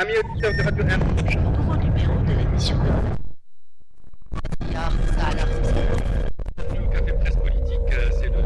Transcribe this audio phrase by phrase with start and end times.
[0.00, 1.00] Amis auditeurs de Radio M.
[1.30, 2.88] je Le nouveau numéro de l'émission de
[6.74, 8.42] Nous, Café Presse Politique, c'est le.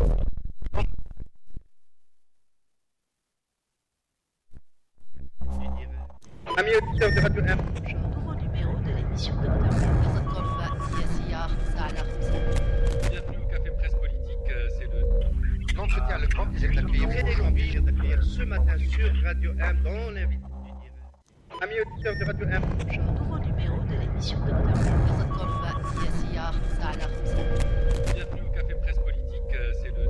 [6.58, 7.58] Amis auditeurs de Radio M.
[7.86, 9.46] je Le nouveau numéro de l'émission de
[13.08, 15.00] Bienvenue au Café Presse Politique, euh, c'est le.
[15.74, 20.10] L'entretien, le grand ah, plaisir d'accueillir euh, Frédéric Jean-Pierre ce matin sur Radio M dans
[20.10, 20.47] l'invité.
[21.60, 22.62] Amis auditeurs de Radio M.
[22.78, 24.52] Bonjour, nouveau numéro de l'émission de
[28.14, 30.04] Bienvenue au Café Presse Politique, euh, c'est le...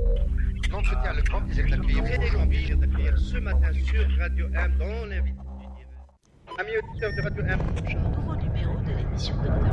[0.71, 2.03] Non, c'était le grand plaisir d'accueillir.
[2.03, 5.85] Très grand plaisir d'accueillir ce euh, matin sur Radio M dans l'invité du
[6.59, 7.59] Amis auditeurs de Radio M.
[7.81, 9.71] Bonjour, nouveau numéro de l'émission de Madame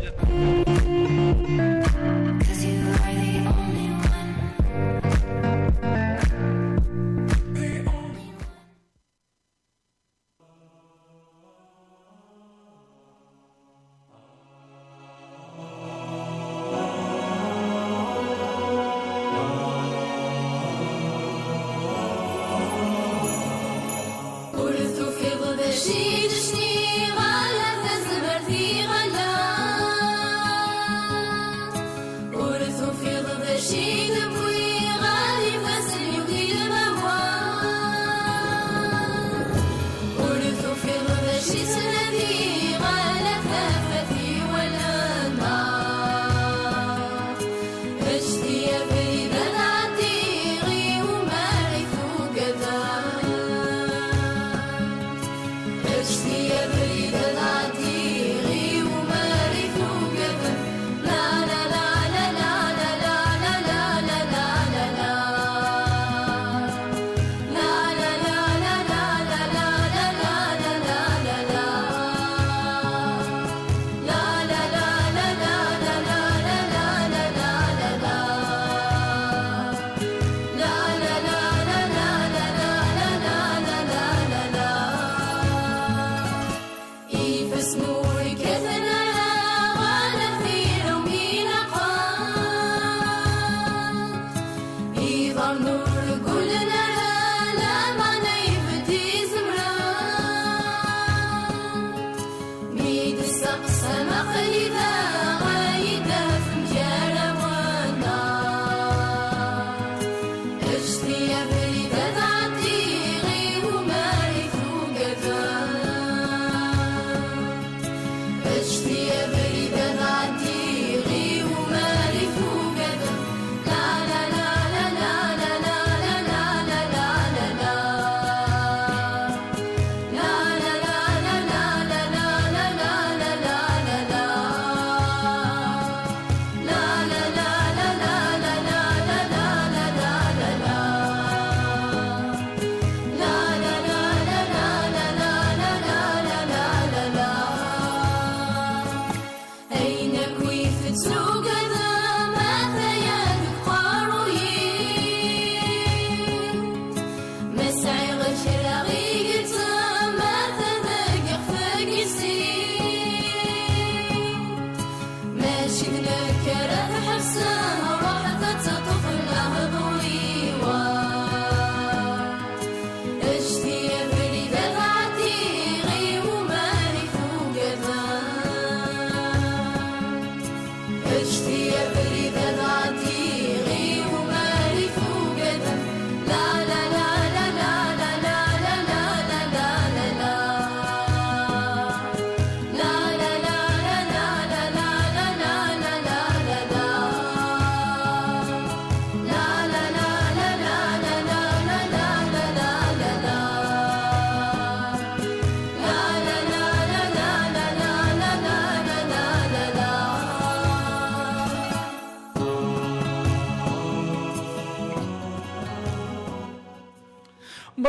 [0.00, 0.64] Bienvenue.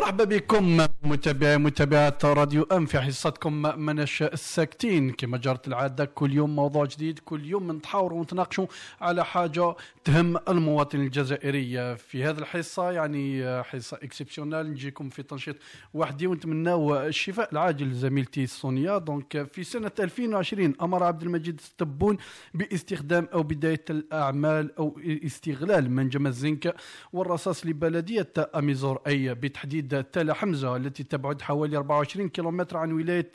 [0.09, 0.77] مرحبا بكم.
[1.09, 3.53] متابعي متابعات راديو أم في حصتكم
[3.85, 5.11] مرناش ساكتين.
[5.11, 8.65] كما جرت العادة كل يوم موضوع جديد كل يوم نتحاوروا ونتناقشوا
[9.01, 11.97] على حاجة تهم المواطن الجزائري.
[11.97, 15.55] في هذه الحصة يعني حصة exceptionnelle نجيكم في تنشيط
[15.93, 18.97] وحدي ونتمناو الشفاء العاجل لزميلتي سونيا.
[18.97, 22.17] donc في سنة 2020 أمر عبد المجيد التبون
[22.53, 26.75] باستخدام أو بداية الأعمال أو استغلال منجم الزنك
[27.13, 33.31] والرصاص لبلدية أميزور أي بتحديد تحديد تل حمزة التي تبعد حوالي 24 كيلومتر عن ولاية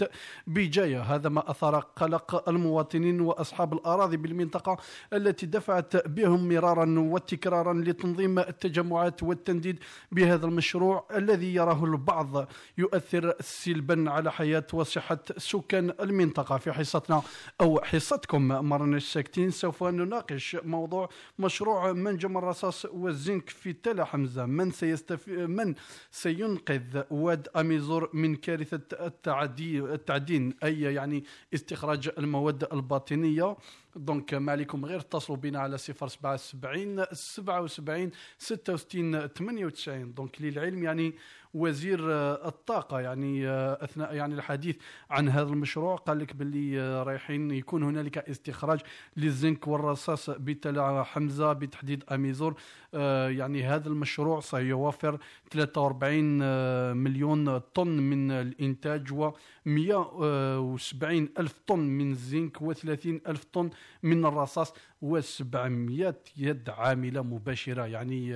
[0.47, 4.77] بجاية هذا ما أثار قلق المواطنين وأصحاب الأراضي بالمنطقة
[5.13, 9.79] التي دفعت بهم مرارا وتكرارا لتنظيم التجمعات والتنديد
[10.13, 16.57] بهذا المشروع الذي يراه البعض يؤثر سلبا على حياة وصحة سكان المنطقة.
[16.59, 17.23] في حصتنا
[17.61, 21.09] أو حصتكم مرناش ساكتين سوف نناقش موضوع
[21.39, 24.47] مشروع منجم الرصاص والزنك في تالة حمزة.
[24.47, 25.29] من سيستف...
[25.29, 25.75] من
[26.11, 31.25] سينقذ واد أميزور من كارثة التعدي التعدين أي يعني
[31.55, 33.57] استخراج المواد الباطنية.
[33.97, 41.15] donc ما عليكم غير اتصلوا بنا على 077 77 66 98 donc للعلم يعني
[41.55, 44.77] وزير آه، الطاقة يعني آه، أثناء يعني الحديث
[45.11, 48.81] عن هذا المشروع قال لك باللي آه، رايحين يكون هنالك استخراج
[49.17, 52.55] للزنك والرصاص بتالة حمزة بتحديد أميزور.
[52.95, 55.19] آه، يعني هذا المشروع سيوفر
[55.51, 59.33] 43 آه، مليون طن من الإنتاج و
[59.67, 63.71] 170 ألف طن من الزنك و30 ألف طن
[64.03, 64.73] من الرصاص
[65.05, 67.87] و700 يد عاملة مباشرة.
[67.87, 68.35] يعني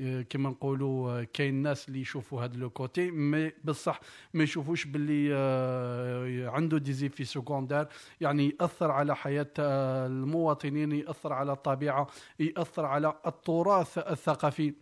[0.00, 4.00] كما نقولوا آه، كاين ناس اللي يشوفوا هذا le côté mais بصح
[4.34, 7.86] ما يشوفوش باللي آه، عنده des effets secondaires
[8.20, 12.06] يعني يأثر على حياة آه، المواطنين يأثر على الطبيعة
[12.40, 14.74] يأثر على التراث الثقافي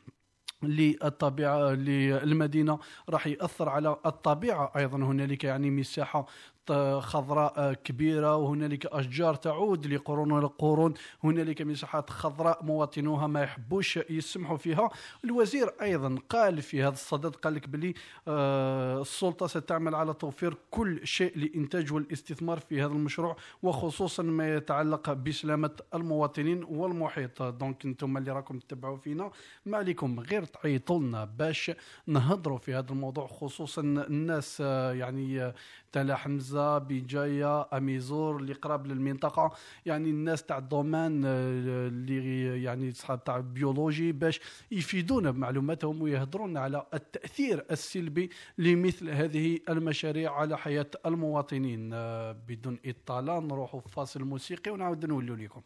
[0.63, 2.79] للطبيعه للمدينه
[3.09, 4.99] راح يأثر على الطبيعة أيضا.
[4.99, 6.27] هنالك يعني مساحة
[6.69, 10.95] ط- خضراء كبيرة وهنالك أشجار تعود لقرون القرون
[11.25, 14.91] هنالك مساحات خضراء مواطنوها ما يحبوش يسمحوا فيها.
[15.25, 17.95] الوزير أيضا قال في هذا الصدد قال لك بلي
[18.29, 25.13] آه، السلطة ستعمل على توفير كل شيء لإنتاج والاستثمار في هذا المشروع وخصوصا ما يتعلق
[25.13, 27.43] بسلامة المواطنين والمحيط.
[27.43, 29.31] donc أنتم اللي راكم تتبعوا فينا.
[29.67, 31.71] ما عليكم غير تعيطوا لنا باش
[32.07, 35.55] نهضروا في هذا الموضوع خصوصا الناس آه، يعني آه،
[35.93, 39.51] تالة حمزة بجاية أميزور اللي قراب للمنطقة.
[39.87, 44.41] يعني الناس تاع ال domaine آه، اللي يعني صحاب تاع بيولوجي باش
[44.71, 51.91] يفيدونا بمعلوماتهم ويهضرون على التأثير السلبي لمثل هذه المشاريع على حياة المواطنين.
[51.93, 55.63] آه، بدون إطالة نروحوا فاصل موسيقي ونعاود نولوا لكم.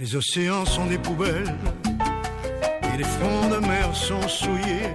[0.00, 1.52] Les océans sont des poubelles
[2.94, 4.94] et les fonds de mer sont souillés.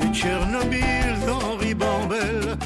[0.00, 2.58] Les Tchernobyl d'Henri Bambel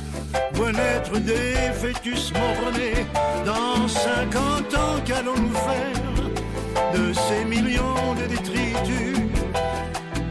[0.54, 3.06] voient naître des fœtus mort-nés.
[3.46, 9.18] Dans 50 ans, qu'allons-nous faire de ces millions de détritus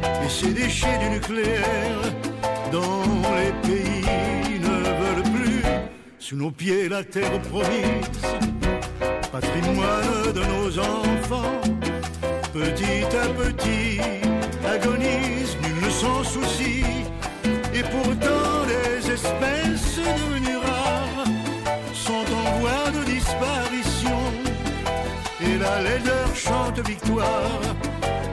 [0.04, 2.02] et ces déchets du nucléaire
[2.74, 5.64] dont les pays ne veulent plus?
[6.20, 8.59] Sous nos pieds, la terre promise
[9.40, 11.62] patrimoine de nos enfants.
[12.54, 14.00] Petit à petit,
[14.66, 16.84] agonise, nul ne s'en soucie.
[17.74, 21.26] Et pourtant, les espèces devenues rares
[21.94, 24.20] sont en voie de disparition.
[25.42, 27.62] Et la laideur chante victoire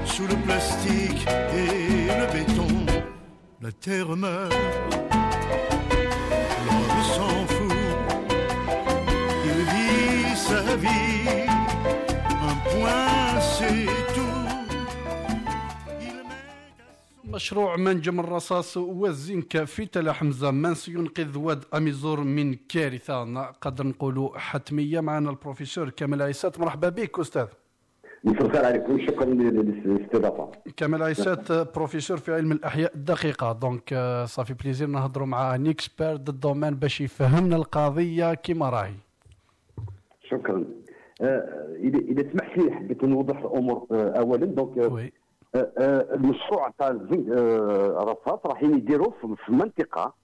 [0.04, 2.86] sous le plastique et le béton.
[3.62, 4.54] La terre meurt,
[10.76, 11.46] vie,
[12.48, 13.86] un point c'est
[17.24, 23.24] مشروع منجم الرصاص والزنك في تل حمزة من سينقذ واد أميزور من كارثة.
[23.24, 26.60] نقدر نقولوا حتمية معنا البروفيسور كمال عيسات.
[26.60, 27.46] مرحبا بك أستاذ.
[28.24, 29.06] مساء الخير عليكم.
[29.06, 30.52] شكرا للاستضافة.
[30.76, 33.52] كمال عيسات بروفيسور في علم الأحياء الدقيقة.
[33.52, 35.56] donc آه، ça fait plaisir نهضروا مع
[36.00, 39.05] du domaine باش يفهمنا القضية كما راهي.
[40.30, 40.64] شكرا.
[41.20, 44.46] آه، اذا سمحت لي حبيت نوضح الأمور آه، اولا.
[44.46, 45.12] donc آه، oui.
[46.14, 49.10] المشروع تاع الرصاص رايحين يديروه
[49.46, 50.14] في منطقة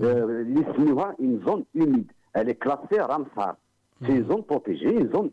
[0.00, 3.56] اللي يسميوها une zone humide elle est classée Ramsar
[4.06, 5.30] c'est zone protégée zone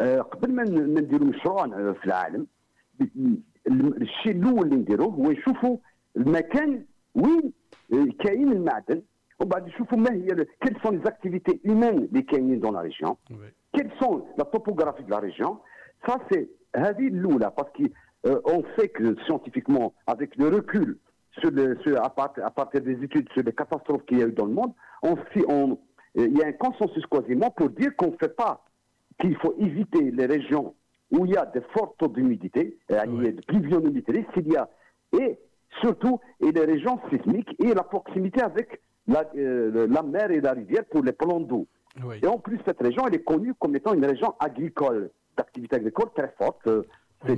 [0.00, 0.62] آه، قبل ما
[1.00, 2.46] نديروا مشروع في العالم
[4.00, 5.76] الشيء الأول اللي نديروه هو نشوفوا
[6.16, 6.84] المكان
[7.14, 7.52] وين
[8.24, 9.02] كاين المعدن.
[10.60, 13.46] quelles sont les activités humaines des Kenyans dans la région oui.
[13.72, 15.58] Quelles sont la topographie de la région
[16.06, 16.48] Ça, c'est
[16.98, 20.98] l'eau là, parce qu'on euh, sait que scientifiquement, avec le recul,
[21.38, 24.52] sur le, à, partir des études sur les catastrophes qu'il y a eu dans le
[24.52, 24.72] monde,
[25.04, 25.14] euh,
[26.14, 28.64] il y a un consensus quasiment pour dire qu'on ne fait pas,
[29.18, 30.74] qu'il faut éviter les régions
[31.10, 33.32] où il y a de fortes taux d'humidité, euh, oui.
[33.32, 34.56] de pluviométrie, s'il y
[35.18, 35.38] et
[35.80, 38.80] surtout, les régions sismiques et la proximité avec
[39.10, 41.66] euh, la, mer et la rivière pour les plans d'eau.
[42.22, 46.10] Et en plus, cette région, elle est connue comme étant une région agricole, d'activité agricole
[46.14, 46.66] très forte.
[46.66, 46.82] Euh,
[47.28, 47.36] euh,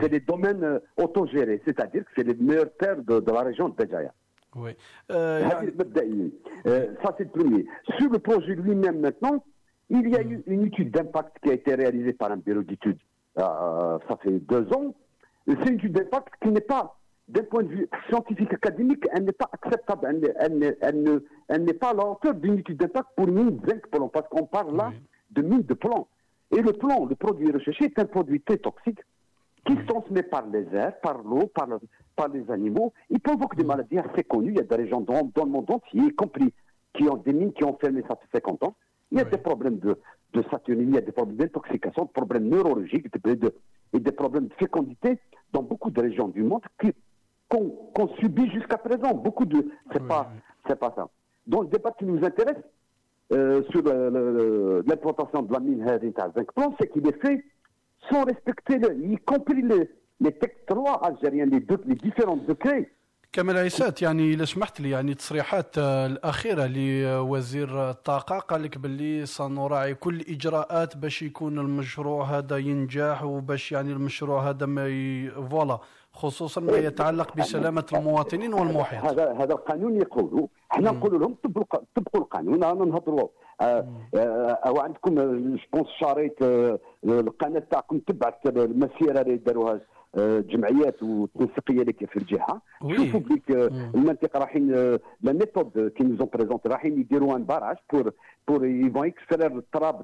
[0.00, 4.12] c'est des, domaines autogérés, c'est-à-dire que c'est les meilleures terres de, la région de Béjaïa.
[4.54, 4.70] Oui.
[5.08, 7.66] Ça, c'est le premier.
[7.98, 9.44] Sur le projet lui-même, maintenant,
[9.88, 10.32] il y a hmm.
[10.32, 13.00] eu une étude d'impact qui a été réalisée par un bureau d'études.
[13.36, 14.94] Ça fait deux ans.
[15.48, 16.99] C'est une étude d'impact qui n'est pas
[17.30, 20.06] d'un point de vue scientifique académique, elle n'est pas acceptable.
[20.10, 23.28] Elle, n'est- elle elle ne- elle n'est pas à la hauteur d'une étude d'impact pour
[23.28, 25.00] une mine zinc plomb, parce qu'on parle là Oui.
[25.30, 26.06] de mine de plomb.
[26.56, 28.98] Et le plomb, le produit recherché, est un produit très toxique
[29.66, 31.78] qui se transmet par les airs, par l'eau, par, le-
[32.16, 32.92] par les animaux.
[33.10, 34.50] Il provoque des maladies assez connues.
[34.52, 36.52] Il y a des régions dans, dans le monde entier, y compris
[36.94, 38.74] qui ont des mines qui ont fermé ça fait 50 ans.
[39.12, 39.30] Il y a Oui.
[39.30, 39.96] des problèmes de,
[40.32, 43.54] de saturnie, il y a des problèmes d'intoxication, des problèmes neurologiques de-
[43.92, 45.18] et des problèmes de fécondité
[45.52, 46.92] dans beaucoup de régions du monde qui-
[47.50, 47.64] qu'on
[47.94, 49.12] qu'on subit jusqu'à présent.
[49.26, 49.60] Beaucoup de.
[49.92, 50.22] C'est Oui, pas,
[50.66, 51.04] c'est pas ça.
[51.52, 52.62] Donc, le débat qui nous intéresse
[53.32, 55.82] euh, sur le- le- le- l'implantation de la mine
[56.24, 57.38] à zinc plomb, c'est qu'il est fait
[58.08, 59.84] sans respecter, le- y compris les,
[60.24, 62.86] les textes de loi algériens, les, deux- les différents décrets.
[63.32, 69.26] كمال عيسات يعني اذا سمحت لي يعني التصريحات آه، الاخيره لوزير الطاقه قال لك باللي
[69.26, 75.30] سنراعي كل الاجراءات باش يكون المشروع هذا ينجح وباش يعني المشروع هذا ما ي...
[75.30, 75.78] فوالا
[76.20, 79.04] خصوصا ما يتعلق بسلامة المواطنين والمحيط.
[79.04, 83.28] هذا هذا القانون يقولوا إحنا نقولوا لهم طبقوا طبقوا القانون رانا نهضروا.
[83.60, 85.88] آه، آه، أو عندكم je pense
[86.42, 89.80] آه، القناة تاعكم تبعت المسيرة اللي داروها
[90.18, 92.62] آه، جمعيات والتنسيقية اللي في الجهة.
[92.96, 97.44] شوفوا بليك آه، المنطقة رايحين آه، la méthode qu'ils nous ont présentée رايحين يديروا un
[97.44, 98.12] barrage pour
[98.50, 99.96] pour ils vont extraire le تراب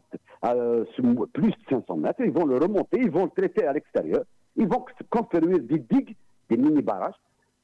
[0.44, 1.04] euh, sur
[1.36, 4.22] plus de 500 mètres, ils vont le remonter, ils vont le traiter à l'extérieur,
[4.56, 6.16] Ils vont construire des digues,
[6.48, 7.14] des mini-barrages,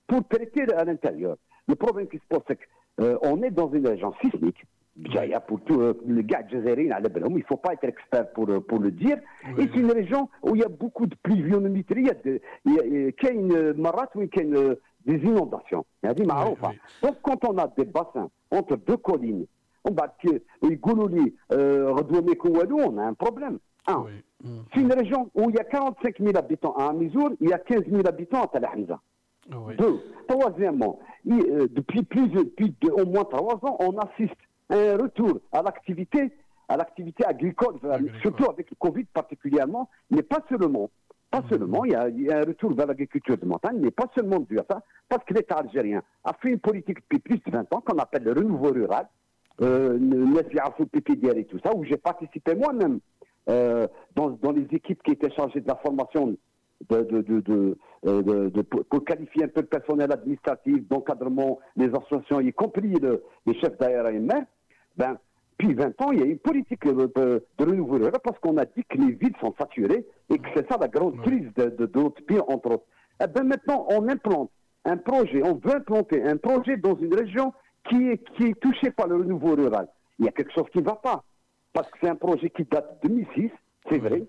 [0.07, 1.37] pour traiter à l'intérieur.
[1.69, 4.65] Le problème qui se pose, c'est qu'on euh, est dans une région sismique.
[4.97, 8.91] Djaïa, pour tout, euh, le gars il ne faut pas être expert pour, euh, le
[8.91, 9.17] dire.
[9.57, 12.09] Et c'est une région où il y a beaucoup de pluviométrie.
[12.67, 14.75] Il y a une marat où il y a
[15.07, 15.87] des inondations.
[16.03, 16.11] Oui,
[16.63, 16.79] oui.
[17.03, 19.47] Donc quand on a des bassins entre deux collines,
[19.85, 20.41] on va dire,
[21.51, 23.59] on a un problème.
[23.87, 24.05] Un.
[24.07, 24.13] Oui.
[24.45, 24.59] Mm.
[24.73, 27.59] C'est une région où il y a 45 000 habitants à Amizour, il y a
[27.59, 29.01] 15 000 habitants à Tel Hamza.
[29.53, 29.77] Oui.
[29.77, 30.01] Deux.
[30.29, 30.99] Troisièmement,
[31.31, 34.37] euh, depuis, plus, depuis de- au moins trois ans, on assiste
[34.71, 36.33] à un retour à l'activité,
[36.69, 38.21] à l'activité agricole, euh, Agricole.
[38.21, 40.91] surtout avec le Covid particulièrement, mais pas seulement.
[41.31, 43.91] Pas seulement, il y, a, il y a un retour vers l'agriculture de montagne, mais
[43.91, 47.39] pas seulement dû à ça, parce que l'État algérien a fait une politique depuis plus
[47.39, 49.09] de 20 ans qu'on appelle le renouveau rural,
[49.63, 49.99] euh,
[51.35, 53.01] et tout ça, où j'ai participé moi-même
[53.49, 56.29] euh, dans, dans les équipes qui étaient chargées de la formation
[56.91, 58.51] de, de, de, de, euh,
[58.89, 63.79] pour, qualifier un peu le personnel administratif, d'encadrement, les associations, y compris le- les chefs
[63.79, 64.43] d'ARMR,
[64.97, 65.19] ben,
[65.59, 68.65] depuis 20 ans, il y a une politique de, de, renouveau rural parce qu'on a
[68.65, 72.25] dit que les villes sont saturées et que c'est ça la grande crise de, notre
[72.25, 72.85] pays, entre autres.
[73.23, 74.51] Eh ben maintenant, on implante
[74.85, 77.53] un projet, on veut implanter un projet dans une région
[77.89, 79.87] qui est, qui est touchée par le renouveau rural.
[80.19, 81.23] Il y a quelque chose qui ne va pas.
[81.73, 83.51] Parce que c'est un projet qui date de 2006,
[83.89, 84.25] c'est vrai.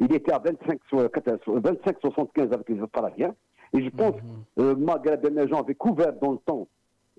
[0.00, 3.34] Il était à 25, so- 25,75 avec les Australiens.
[3.74, 4.14] Et je pense,
[4.58, 6.66] euh, Maghreb émergent avait couvert dans le temps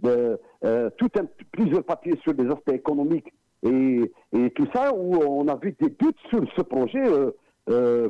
[0.01, 3.31] de, euh, tout un, plusieurs papiers sur les aspects économiques
[3.63, 7.31] et, et tout ça, où on avait des doutes sur ce projet, euh,
[7.69, 8.09] euh,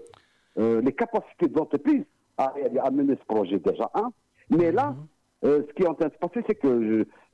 [0.59, 2.03] euh, les capacités de l'entreprise
[2.37, 4.11] à, à mener ce projet déjà, un.
[4.51, 4.95] Mais là,
[5.45, 6.67] euh, ce qui est en train de se passer, c'est que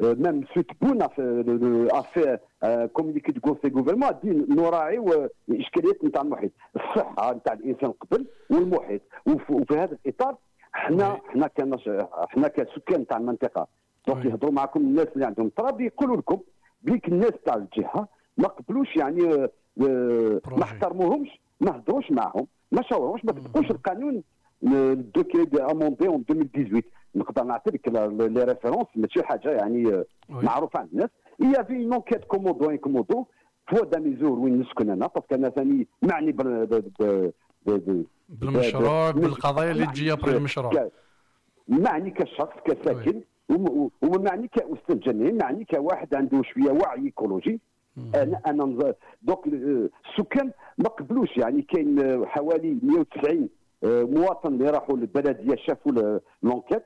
[0.04, 0.64] euh, même M.
[0.64, 5.30] Tboun a fait, le- le- a fait un communiqué du conseil gouvernement, a dit نراعيو
[5.50, 10.38] الاشكاليات نتاع المحيط، الصحه نتاع الانسان قبل والمحيط، وف- وفي هذا الاطار
[10.76, 11.88] إحنا إحنا كنش
[12.28, 13.68] إحنا كسكان نتاع المنطقة
[14.08, 14.26] donc.
[14.26, 16.40] يهضروا معكم الناس اللي عندهم طراب يقولوا لكم
[16.82, 18.08] بليك الناس تاع الجهه
[18.38, 19.48] ما قبلوش يعني.
[19.78, 21.30] ما احترموهمش
[21.62, 24.24] ما هضروش معهم ما شاوروش ما طبقوش القانون
[24.64, 26.82] ال décret d'amendé en 2018
[27.16, 30.06] نقدر نعطيك les références ماشي حاجة يعني آه،.
[30.30, 31.10] معروفة عند الناس.
[31.42, 33.26] Avait une enquête commodo incommodo
[33.70, 37.32] في داميزور وين نسكن أنا parce que أنا ثاني معني بال
[38.30, 40.90] بالمشروع بالقضايا اللي تجي ك- بري المشروع
[41.68, 47.60] معني كشخص كساكن وم- ومعني كأستاذ جامعي معني كواحد عنده شوية وعي écologique.
[48.16, 53.50] أنا أنا donc آه، السكان ما قبلوش يعني كاين آه، حوالي 190
[53.84, 56.84] آه، مواطن اللي راحوا للبلدية شافوا l'enquête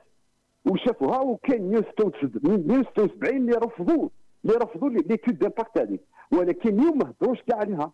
[0.66, 4.08] وشافوها وكاين 176 اللي رفضوا
[4.44, 6.00] اللي رفضوا l'étude d'impact هذيك
[6.32, 7.92] ولكن اليوم ما هضروش كاع عليها.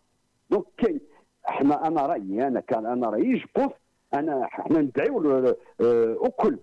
[0.49, 0.99] donc كاين
[1.49, 3.71] إحنا أنا رأيي أنا كان أنا رأيي je pense
[4.13, 5.29] انا إحنا ندعيو
[5.81, 6.57] آه، الكل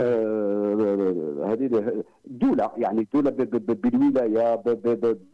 [0.00, 1.92] آه، هذه
[2.26, 4.54] الدولة يعني الدولة بالولاية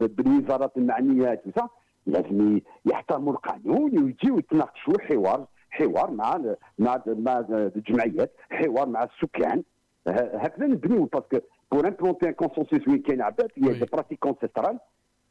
[0.01, 1.67] بالوزارات المعنيه تنسى
[2.05, 6.41] لازم يحترموا القانون ويجيو يتناقشوا حوار حوار مع
[6.79, 9.63] مع مع الجمعيات حوار مع السكان.
[10.07, 11.37] هكذا نبنيو parce que
[11.71, 13.73] pour implanter un consensus وين كاين عباد هي.
[13.79, 14.79] des pratiques ancestrales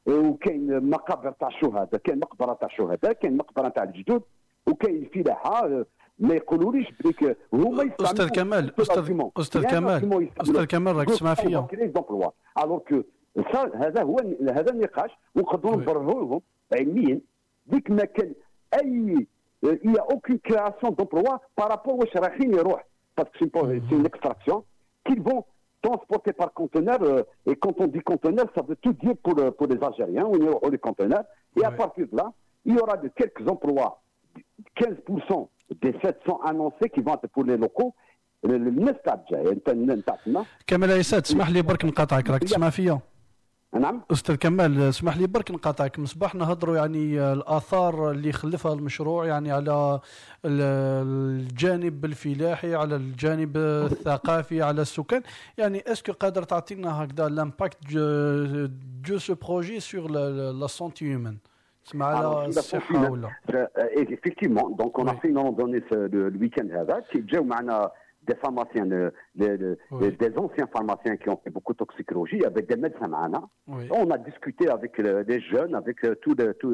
[0.07, 4.23] وكاين مقابر تاع الشهداء كاين مقبره تاع الشهداء كاين مقبره تاع الجدود
[4.67, 5.85] وكاين فلاحه
[6.19, 9.23] ما يقولوليش بليك هما يستعملوا أستاذ كمال أستاذ.
[9.39, 10.29] أستاذ كمال.
[10.41, 11.67] أستاذ كمال راك تسمع فيا
[12.91, 13.03] que
[13.53, 14.17] ça هذا هو
[14.51, 15.79] هذا النقاش ونقدروا Oui.
[15.79, 16.41] نبرهوا لهم
[16.73, 17.21] علميا
[17.67, 18.35] ديك ما كان
[18.75, 19.27] اي
[20.13, 24.58] aucune création d'emploi par rapport واش رايحين يروح parce que c'est une- c'est une extraction
[25.06, 25.46] qu'ils vont
[25.82, 29.52] transporter par conteneur euh, et quand on dit conteneur ça veut tout dire pour, euh,
[29.58, 31.26] pour les Algériens on يروحوا les conteneurs
[31.60, 31.76] et à Oui.
[31.78, 32.28] partir de là
[32.66, 33.92] il y aura de quelques emplois
[34.76, 35.50] 15%
[35.82, 37.94] des 700 annoncés qui vont être pour les locaux
[38.46, 43.00] الناس تاع الجايه انت نتاع تما كمال عيسى تسمح لي برك نقاطعك راك تسمع فيا
[43.79, 44.01] نعم.
[44.13, 45.99] أستاذ كمال اسمح لي برك نقاطعك.
[45.99, 50.01] مصباح نهضروا يعني الآثار اللي خلفها المشروع يعني على
[50.45, 55.23] ال- الجانب الفلاحي على الجانب الثقافي على السكان.
[55.59, 57.77] يعني est-ce que قادر تعطينا هكذا l'impact
[59.09, 61.37] de ce projet sur la santé humaine
[64.15, 67.91] effectivement, donc on a fait une randonnée le, week-end هذا qui جاو معنا
[68.27, 73.11] des pharmaciens, des anciens pharmaciens qui ont fait beaucoup de toxicologie, avec des médecins
[73.69, 73.89] oui.
[73.91, 76.71] On a discuté avec les des jeunes, avec euh, tous euh, les tout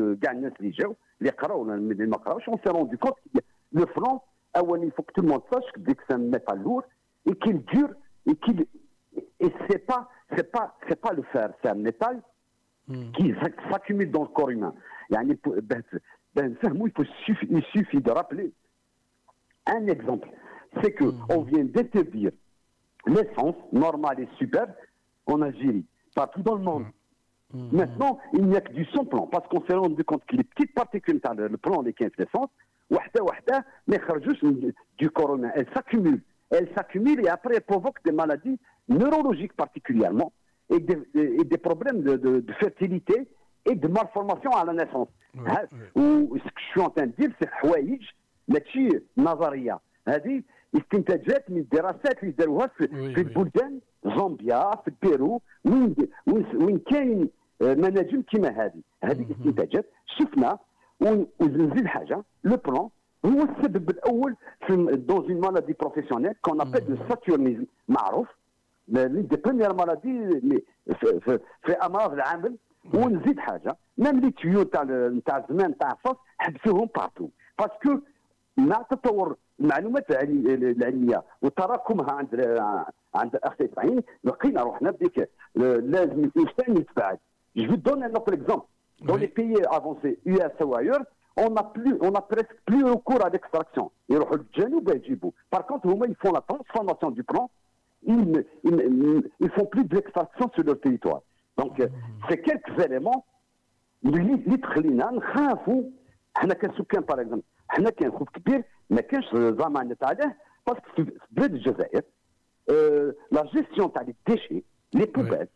[0.61, 2.09] les jeunes, les les
[2.47, 3.41] on s'est rendu compte que
[3.73, 4.21] le front,
[4.55, 6.83] ah il faut que tout le monde sache que c'est un métal lourd
[7.27, 7.91] et qu'il dure
[8.27, 8.67] et qu'il
[9.41, 12.23] et c'est pas c'est pas c'est pas le fer, c'est un métal
[12.89, 13.13] hmm.
[13.13, 13.35] qui
[13.71, 14.75] s'accumule dans le corps humain.
[15.11, 15.17] Il
[17.25, 18.53] suffit, il suffit de rappeler
[19.67, 20.29] un exemple
[20.81, 21.27] c'est qu'on mhm.
[21.31, 22.33] on vient d'interdire
[23.07, 24.67] l'essence normale et super
[25.27, 26.85] en Algérie, partout dans le monde.
[27.53, 27.61] Mhm.
[27.61, 27.69] Mhm.
[27.73, 30.75] Maintenant, il n'y a que du sans-plan, parce qu'on s'est rendu compte que les petites
[30.75, 32.49] particules, le plan des 15 d'essence,
[34.99, 36.23] du corona, elles s'accumulent.
[36.51, 40.33] Elles s'accumulent et après elles provoquent des maladies neurologiques particulièrement
[40.71, 43.29] et des, problèmes de, fertilité
[43.65, 45.09] et de malformation à la naissance.
[45.47, 45.63] Hein?
[45.95, 48.03] Ou ce que je suis en train de dire, c'est حوايج،
[48.49, 49.81] ماشي نظرية.
[50.77, 53.21] استنتاجات من الدراسات اللي داروها في, في.
[53.21, 55.95] البلدان زامبيا في البيرو وين
[56.55, 57.29] وين, كاين
[57.63, 59.87] آه، مناجم كيما هذه هذه استنتاجات.
[60.07, 60.59] شفنا
[61.01, 62.23] ون- ونزيد حاجة.
[62.45, 62.89] le plomb
[63.27, 68.29] هو السبب الأول في dans une maladie professionnelle qu'on appelle le saturnisme معروف.
[68.89, 70.41] les dix premières maladies
[71.01, 72.57] في, في, في أمراض العامل
[72.95, 73.77] ونزيد حاجة.
[73.99, 74.83] même les tuyaux تاع
[75.27, 78.01] تاع الزمان تاع الفصل حبسوهم partout parce que
[78.58, 82.36] مع تطور المعلومات العلمي- العلميه وتراكمها عند
[83.16, 87.20] عند الاخ اسماعيل لقينا روحنا بديك لازم الانسان يتبعد
[87.58, 88.68] Je vais donner un autre exemple.
[89.08, 89.22] Dans Oui.
[89.22, 91.04] les pays avancés, US ou ailleurs,
[91.46, 93.90] on n'a plus, on a presque plus recours à l'extraction.
[94.10, 95.32] يروحوا للجنوب يجيبوا.
[95.56, 97.50] Par contre, هما ils font la transformation du plan.
[98.08, 101.22] Ils, ne- ils, ne- ils font plus de l'extraction sur leur territoire.
[101.58, 101.88] Donc, euh,
[102.30, 103.24] c'est quelques éléments
[104.06, 105.10] اللي اللي تخلينا
[107.73, 112.03] إحنا كاين خوف كبير ما كانش ضمانه عليه parce que في بلاد الجزائر
[113.33, 114.65] la gestion تاع les déchets
[114.95, 115.47] les poubelles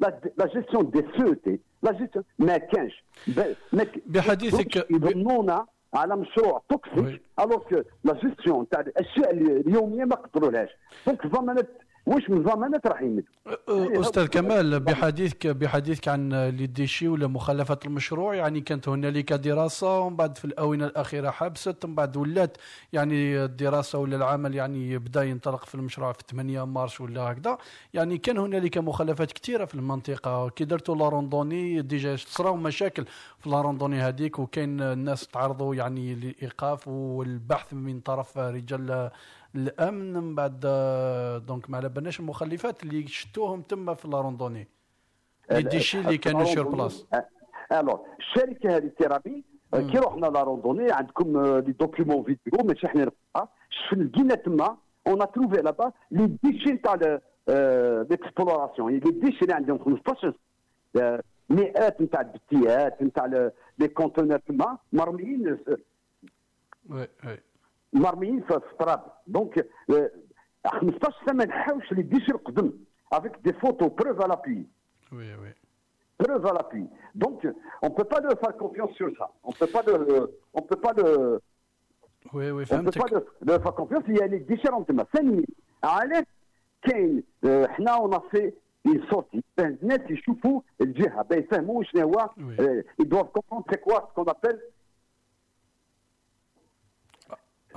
[0.00, 3.04] la gestion des saletés la gestion ما كانش
[4.06, 6.62] بحديثك- يضمنونا على مشروع.
[6.68, 10.68] toxique alors que la gestion تاع الاشياء اليوميه ما قدرولهاش
[11.06, 11.68] donc الضمانات
[12.06, 18.34] واش من ضمانات راح يمدوا أستاذ كمال بحديثك بحديثك عن les déchets ولا مخلفات المشروع
[18.34, 22.56] يعني كانت هنالك دراسة ومن بعد في الآونة الأخيرة حبست من بعد ولات
[22.92, 27.58] يعني الدراسة ولا العمل يعني بدا ينطلق في المشروع في 8 مارس ولا هكذا.
[27.94, 30.48] يعني كان هنالك مخلفات كثيرة في المنطقة.
[30.48, 33.04] كي درتوا la randonnée déjà صراو مشاكل
[33.38, 39.10] في la randonnée هذيك وكاين الناس تعرضوا يعني للايقاف والبحث من طرف رجال
[39.56, 44.68] الامن من بعد آه، donc ما على بالناش المخلفات اللي شتوهم تما في la randonnée
[45.50, 47.06] les déchets اللي كانوا sur place
[47.72, 53.10] alors الشركة هذه تيرامين كي رحنا la randonnée عندكم آه، les documents vidéo ماشي حنا
[53.70, 56.94] شفنا لقينا تما on trouvait là-bas les déchets تاع
[58.10, 60.32] l'exploration les déchets اللي عندهم 15
[60.96, 65.76] آه، مئات نتاع البتيات نتاع les conteneurs تما مرميين آه،
[66.90, 67.38] oui oui
[68.00, 70.10] مرميين في في التراب donc آه،
[70.66, 72.72] 15 سنه ما نحاوش les déchets القدم
[73.12, 74.66] avec des photos preuve à l'appui
[75.12, 75.54] oui oui
[76.22, 76.86] preuve à l'appui.
[77.14, 77.38] Donc,
[77.82, 79.26] on ne peut pas leur faire confiance sur ça.
[79.44, 81.40] On ne peut pas leur, on peut pas leur,
[82.34, 84.04] oui oui on peut pas فهمتك leur, leur faire confiance.
[84.08, 85.06] Il y a les différentes masses.
[85.12, 85.46] ثاني
[85.84, 86.24] علاش
[86.82, 88.52] كاين آه، حنا on
[89.10, 92.84] a sorti الناس يشوفوا الجهه باش يفهموا شنو هو oui.
[93.00, 94.60] Ils doivent comprendre c'est quoi ce qu'on appelle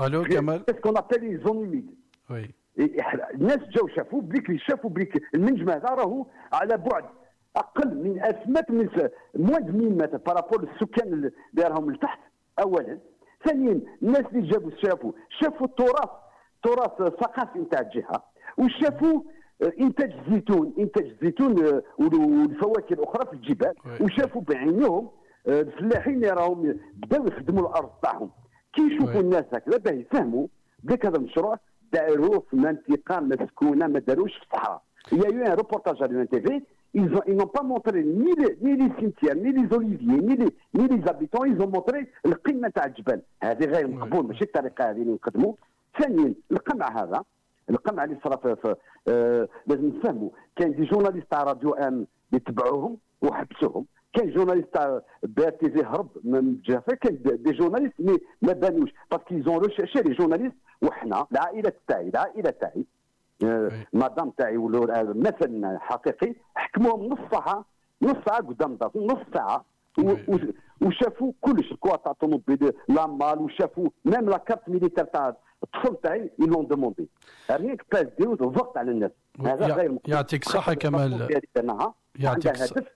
[0.01, 1.95] allô كمال؟ C'est ce qu'on appelle les zones humides
[2.29, 2.49] oui
[3.33, 7.05] الناس جاو شافوا بليك شافوا بليك المنجم هذا راهو على بعد
[7.55, 8.89] أقل من 1000 متر من
[9.35, 12.19] moins de 1000 متر par rapport للسكان اللي راهم لتحت
[12.59, 12.99] اولا.
[13.45, 16.09] ثانيا الناس اللي جابوا شافوا شافوا التراث
[16.63, 18.23] تراث ثقافي نتاع الجهة
[18.57, 19.21] وشافوا
[19.61, 23.73] آه، إنتاج الزيتون إنتاج الزيتون آه، والفواكه الأخرى في الجبال.
[24.01, 25.09] وشافوا بعينهم
[25.47, 28.29] آه، الفلاحين اللي راهم بداو يخدموا الأرض تاعهم.
[28.73, 29.19] كي يشوفوا.
[29.19, 30.47] الناس هكذا باه يفهموا
[30.83, 31.59] بليك هذا المشروع
[31.93, 36.07] داروه في منطقة مسكونة ما داروش في الصحراء Il y a eu un reportage à
[36.07, 36.47] l'UNTV,
[36.93, 40.35] ils ont- ils n'ont pas montré ni les, ni les cimetières, ni les oliviers, ni
[40.41, 44.89] les, ni les habitants, ils ont montré القمه تاع الجبل هذه غير مقبول ماشي الطريقة
[44.89, 45.53] هذه اللي نقدموا.
[45.99, 47.23] ثانيا القمع هذا
[47.69, 48.75] القمع اللي صرا في
[49.07, 50.29] آه لازم نفهموا.
[50.55, 53.85] كان des journalistes تاع راديو أم اللي تبعوهم وحبسوهم.
[54.13, 59.30] كان journaliste تاع BRTV هرب من جافا كان des- des journalistes mais ما بانوش parce
[59.30, 62.85] que ont recherché les journalistes وحنا العائلة تاعي العائلة تاعي
[63.43, 63.71] آه،.
[63.93, 67.65] مدام تاعي ولا آه، مثل حقيقي حكموهم نص ساعة
[68.01, 69.65] نص ساعة قدام دارهم نص ساعة
[70.81, 76.29] وشافوا كلش الكوا تاع الطوموبيل la malle وشافوا même la carte militaire تاع الطفل تاعي
[76.39, 77.07] ils l'ont demandée
[77.51, 79.11] ريك باش ديروا ضغط على الناس
[79.45, 79.97] هذا غير.
[80.07, 81.41] يعطيك الصحة كمال.
[82.19, 82.87] يعطيك هدف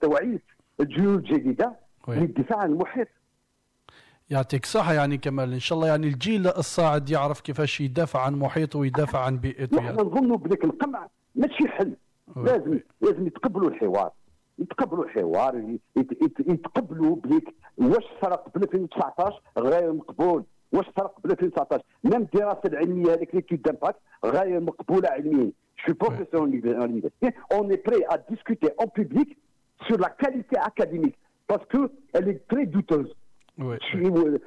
[0.00, 0.42] توعية
[0.80, 1.76] الجيول الجديده
[2.08, 2.16] oui.
[2.16, 3.08] للدفاع عن المحيط
[4.30, 8.78] يعطيك صحة يعني كمال إن شاء الله يعني الجيل الصاعد يعرف كيفاش يدافع عن محيطه
[8.78, 9.94] ويدافع عن بيئته نحن.
[9.94, 11.96] نظنوا بليك القمع ماشي حل.
[12.36, 14.10] لازم لازم يتقبلوا الحوار
[14.58, 15.54] يتقبلوا الحوار
[15.96, 22.22] يت- يت- يتقبلوا بليك واش فرق ب 2019 غير مقبول واش فرق ب 2019 même
[22.22, 27.28] الدراسة العلمية هذيك l'étude d'impact غير مقبولة علميا Je suis professeur en uni- en université.
[27.58, 27.82] On est
[29.85, 31.17] prêt à discuter en public sur la qualité académique
[31.47, 33.13] parce qu'elle est très douteuse.
[33.59, 33.77] وي.
[33.79, 34.37] Tu- euh,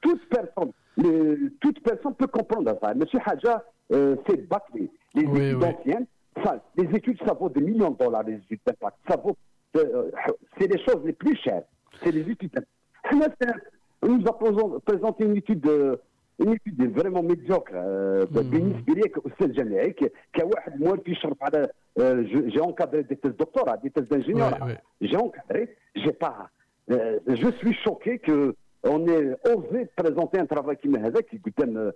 [0.00, 2.94] toute personne, le- toute personne peut comprendre ça.
[2.94, 4.90] Monsieur Hadja, euh, c'est bâclé.
[5.14, 5.68] Les Oui, études oui.
[5.68, 6.06] anciennes,
[6.42, 8.96] ça, les études, ça vaut des millions de dollars, les études d'impact.
[9.08, 9.36] Ça vaut,
[9.76, 10.10] euh,
[10.58, 11.64] c'est les choses les plus chères.
[12.02, 12.70] C'est les études d'impact.
[13.20, 13.60] Là, c'est-
[14.04, 15.94] On nous a présent- présenté une étude, euh,
[16.44, 21.68] une étude vraiment médiocre euh, بالنسبه لي كاستاذ جامعي ك- كواحد موالف يشرف على
[22.00, 24.58] euh, je- j'ai encadré des thèses doctorats, des thèses d'ingénieur.
[24.62, 24.74] Oui, oui.
[25.01, 25.63] J'ai encadré,
[25.95, 26.49] j'ai pas.
[26.91, 31.91] euh, je suis choqué que on ait osé présenter un travail qui هذا qui قدام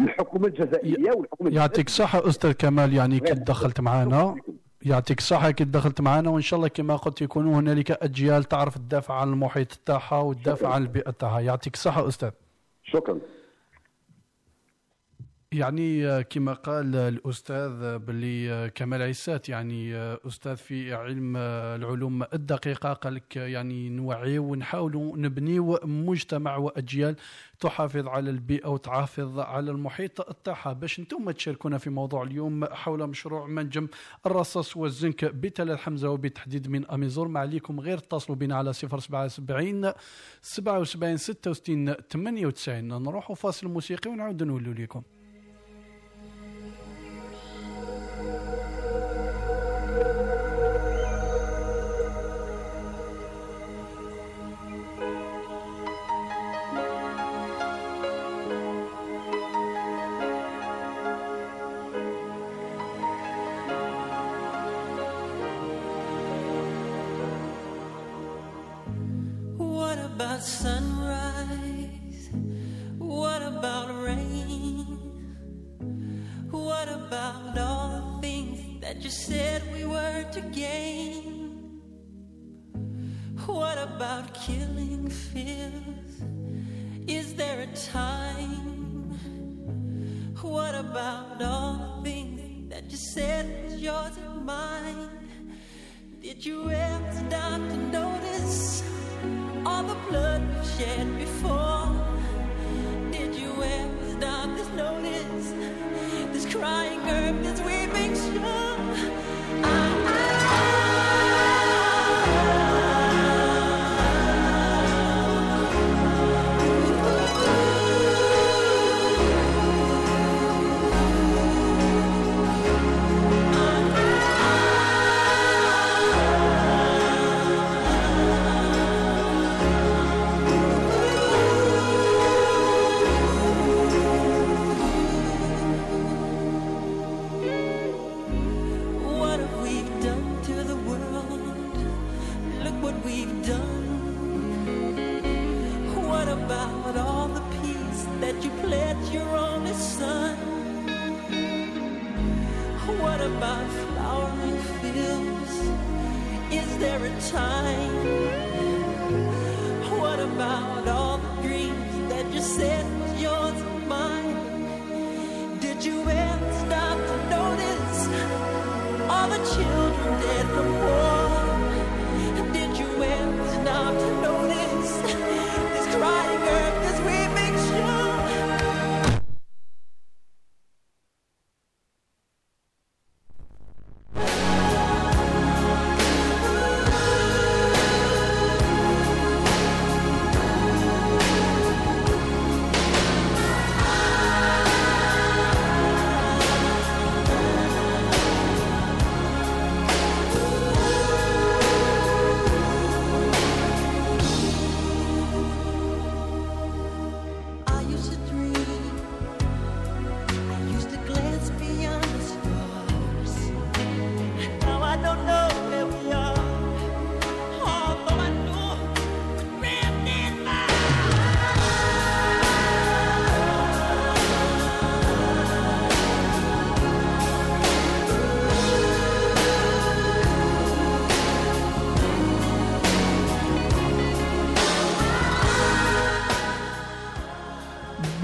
[0.00, 4.36] الحكومة الجزائريه والحكومة يعطيك الصحة أستاذ كمال يعني كي دخلت معنا
[4.82, 9.14] يعطيك الصحة كي دخلت معنا وإن شاء الله كما قلت يكونوا هنالك أجيال تعرف تدافع
[9.14, 11.40] عن المحيط تاعها وتدافع عن البيئة تاعها.
[11.40, 12.30] يعطيك الصحة أستاذ.
[12.84, 13.18] شكرا.
[15.52, 22.22] يعني كما قال الأستاذ باللي آه، كمال عيسات يعني آه، أستاذ في علم آه، العلوم
[22.22, 27.16] الدقيقة قال لك يعني نوعي ونحاولوا نبنيو مجتمع وأجيال
[27.60, 30.72] تحافظ على البيئة وتحافظ على المحيط تاعها.
[30.72, 33.88] باش أنتم تشاركونا في موضوع اليوم حول مشروع منجم
[34.26, 37.28] الرصاص والزنك بتل حمزة وبالتحديد من أميزور.
[37.28, 39.92] ما عليكم غير اتصلوا بنا على 077
[40.42, 45.02] 77 66 98 نروحوا فاصل موسيقي ونعود نولوا لكم.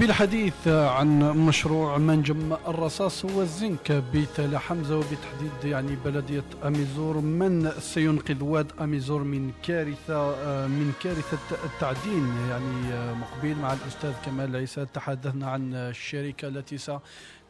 [0.03, 7.17] بالحديث عن مشروع منجم الرصاص والزنك بتل حمزة وبتحديد يعني بلدية أميزور.
[7.17, 14.13] من سينقذ واد أميزور من كارثة آه، من كارثة التعدين؟ يعني آه، مقبل مع الأستاذ
[14.25, 14.85] كمال عيسى.
[14.93, 16.77] تحدثنا عن الشركة التي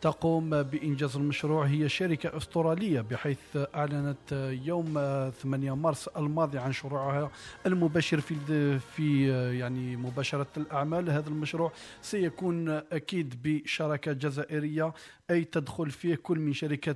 [0.04, 1.66] ستقوم بإنجاز المشروع.
[1.66, 3.40] هي شركة أسترالية بحيث
[3.76, 4.94] أعلنت يوم
[5.42, 7.32] 8 مارس الماضي عن شروعها
[7.66, 9.28] المباشر في في
[9.60, 11.10] يعني مباشرة الأعمال.
[11.10, 14.94] هذا المشروع سيكون أكيد بشراكة جزائرية
[15.30, 16.96] أي تدخل فيه كل من شركة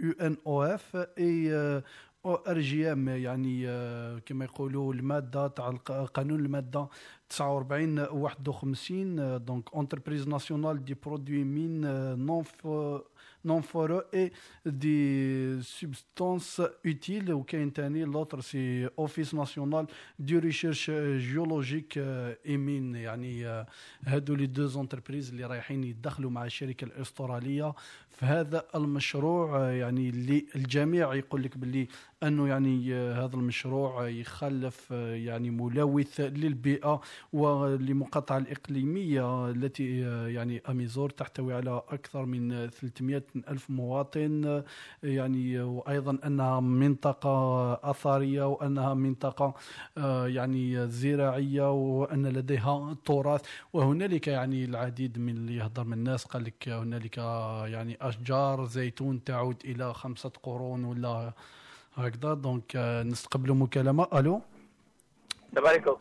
[0.00, 5.70] ENOF ORGM يعني آه، كما يقولوا المادة تاع
[6.14, 6.88] قانون المادة
[7.28, 11.80] 49 51 آه، donc entreprise nationale des produits miniers
[13.46, 14.32] non ferreux et
[14.66, 19.86] des substances utiles وكاين ثاني l'autre c'est office national
[20.18, 21.98] de recherche géologique
[22.46, 23.66] et minière يعني آه،
[24.04, 27.74] هادو les deux entreprises اللي رايحين يدخلوا مع الشركة الأسترالية
[28.16, 31.88] في هذا المشروع آه، يعني اللي الجميع يقول لك باللي
[32.22, 37.00] أنه يعني آه، هذا المشروع آه، يخلف يعني ملوث للبيئة
[37.32, 40.00] ولمقاطعه الإقليمية التي
[40.34, 44.62] يعني أميزور تحتوي على أكثر من 300 ألف مواطن
[45.02, 49.54] يعني وأيضا أنها منطقة أثرية وأنها منطقة
[50.26, 53.40] يعني زراعية وأن لديها تراث.
[53.72, 57.18] وهنالك يعني العديد من اللي يهضر من الناس قال لك هنالك
[57.66, 61.32] يعني أشجار زيتون تعود إلى خمسة قرون ولا
[61.94, 62.34] هكذا.
[62.34, 64.06] donc آه، نستقبلوا مكالمة.
[64.14, 64.42] ألو؟
[65.48, 65.96] السلام عليكم.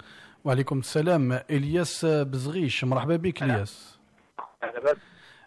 [0.46, 1.32] وعليكم السلام.
[1.32, 3.98] إلياس بزغيش مرحبا بك إلياس.
[4.64, 4.98] بس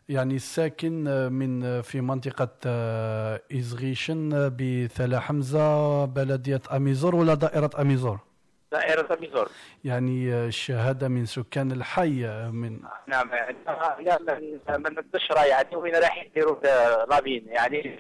[0.09, 8.19] يعني ساكن من في منطقة آه، إزغيشن بتالا حمزة بلدية أميزور ولا دائرة أميزور؟
[8.73, 9.49] دائرة أميزور
[9.85, 13.31] يعني آه، الشهادة من سكان الحي آه، من نعم
[14.01, 16.57] لا من من البشرة يعني وين راح يديروا
[17.11, 17.99] la mine؟ يعني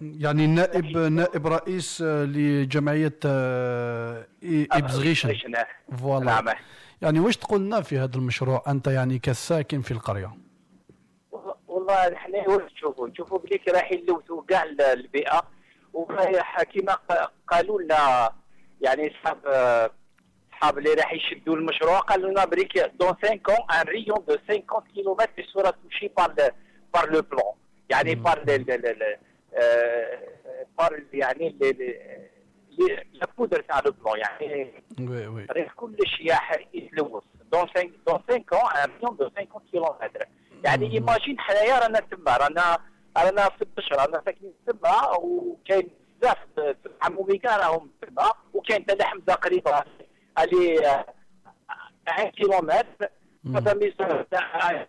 [0.00, 5.34] يعني نائب نائب رئيس آه، لجمعية آه، إي- إبزغيشن
[5.98, 6.24] voilà.
[6.24, 6.48] نعم.
[7.02, 10.30] يعني واش تقول لنا في هذا المشروع؟ أنت يعني كساكن في القرية.
[11.68, 15.42] والله نحن وين تشوفوا؟ نشوفوا بلي كي راح يلوثوا كاع ال- البيئة.
[16.94, 18.32] ق- قالوا لنا
[18.82, 19.38] يعني صحاب
[20.52, 24.62] صحاب اللي راح يشدوا المشروع قالوا لنا بليك dans 5 ans un rayon de 50
[24.94, 26.34] kilomètres sera touché par
[26.94, 27.52] par le plomb
[27.90, 28.44] يعني par
[30.78, 31.56] par يعني
[33.12, 35.46] la poudre تاع le plomb يعني oui oui.
[35.50, 40.26] ريح كلش راح يتلوث dans 5 dans 5 ans un rayon de 50 kilomètres
[40.64, 42.78] يعني imagine حنايا رانا تما رانا
[43.16, 45.90] رانا في البشر رانا ساكنين تما وكاين
[46.22, 46.38] بزاف
[47.02, 49.84] عمومي كاع راهم تما وكاين تاع حمزه قريبه
[50.42, 51.06] اللي آه،
[52.08, 52.86] 1 كيلومتر
[54.30, 54.86] تاع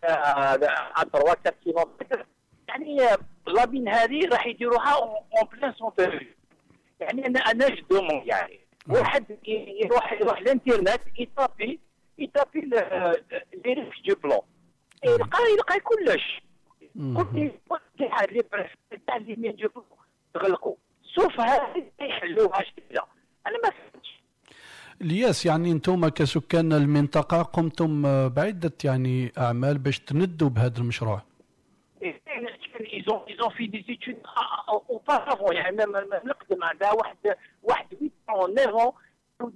[1.03, 2.25] 3 كيلومتر
[2.67, 6.27] يعني آه، la mine هذه راح يديروها en plein centre
[6.99, 11.79] يعني أنا أنا je demande يعني واحد يروح يروح الانترنت يطابي
[12.17, 13.21] يطابي les
[13.65, 14.41] ريف دو بلون
[15.05, 16.41] يلقى يلقى كلش
[17.17, 18.09] قلت لي قلت لي
[19.07, 19.85] تاع لي مين بلون
[20.33, 20.75] تغلقوا
[21.15, 22.81] سوف هذه يحلوها شتى
[23.47, 24.19] أنا ما فهمتش.
[25.01, 31.21] الياس يعني أنتم كسكان المنطقة قمتم آه، بعدة يعني أعمال باش تندوا بهذا المشروع.
[32.01, 32.47] كاين
[32.97, 35.51] ils ont ils ont fait des études a- a- auparavant.
[35.53, 36.13] يعني même même
[36.93, 37.17] واحد
[37.63, 38.93] واحد 8 ans 9 ans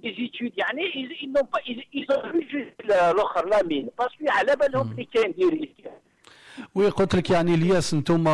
[0.02, 0.52] des études.
[0.56, 4.56] يعني ils ils pas ils, ils ont vu juste الآخر la mine parce que على
[4.56, 5.74] بالهم اللي كاين des
[6.58, 8.28] risques وقلت لك يعني الياس أنتم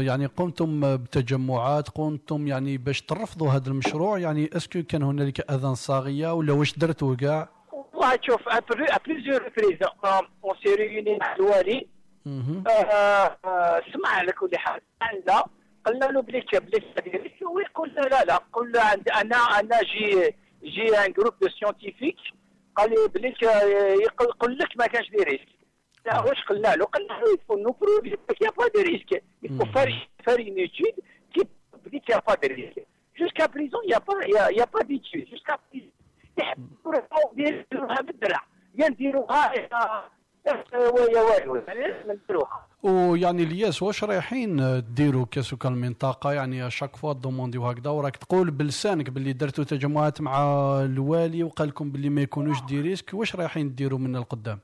[0.00, 4.18] يعني قمتم بتجمعات قمتم يعني باش ترفضوا هذا المشروع.
[4.18, 8.48] يعني est-ce que كان هنالك أذان صاغية ولا واش درتوا كاع؟ والله شوف
[9.08, 9.88] plusieurs reprises.
[10.42, 11.86] On s'est réunis مع الوالي.
[12.26, 14.80] آه، آه، سمع على كل حال.
[15.26, 15.46] لا.
[15.86, 16.44] قلنا له بليك
[17.00, 18.24] ديالك ويقول لا لا.
[18.24, 22.16] لا قل أنا أنا j'ai j'ai un groupe de scientifiques
[22.76, 22.96] قال لي
[23.44, 23.62] آه،
[24.06, 25.59] يقول يقول لك ما كانش des risques.
[26.06, 28.06] لا واش قلنا له؟ قلنا له يفو نو بروف
[28.40, 30.96] يا با دي ريسك يفو فار فار une étude
[31.32, 31.40] qui
[31.92, 32.80] dit qu'il n'y a pas de risque.
[33.14, 35.28] Jusqu'à présent, il n'y a pas, il y a, il y a pas d'étude.
[35.28, 35.94] Jusqu'à présent,
[36.38, 36.94] يحبوا
[37.36, 38.40] يديروها بالذراع
[38.74, 38.94] لازم
[42.12, 48.50] نديروها ويعني الياس واش رايحين ديروا كسكان المنطقة يعني شاك فوا دومونديو هكذا وراك تقول
[48.50, 50.42] بلسانك باللي درتوا تجمعات مع
[50.84, 54.58] الوالي وقال لكم باللي ما يكونوش دي ريسك واش رايحين ديروا من القدام؟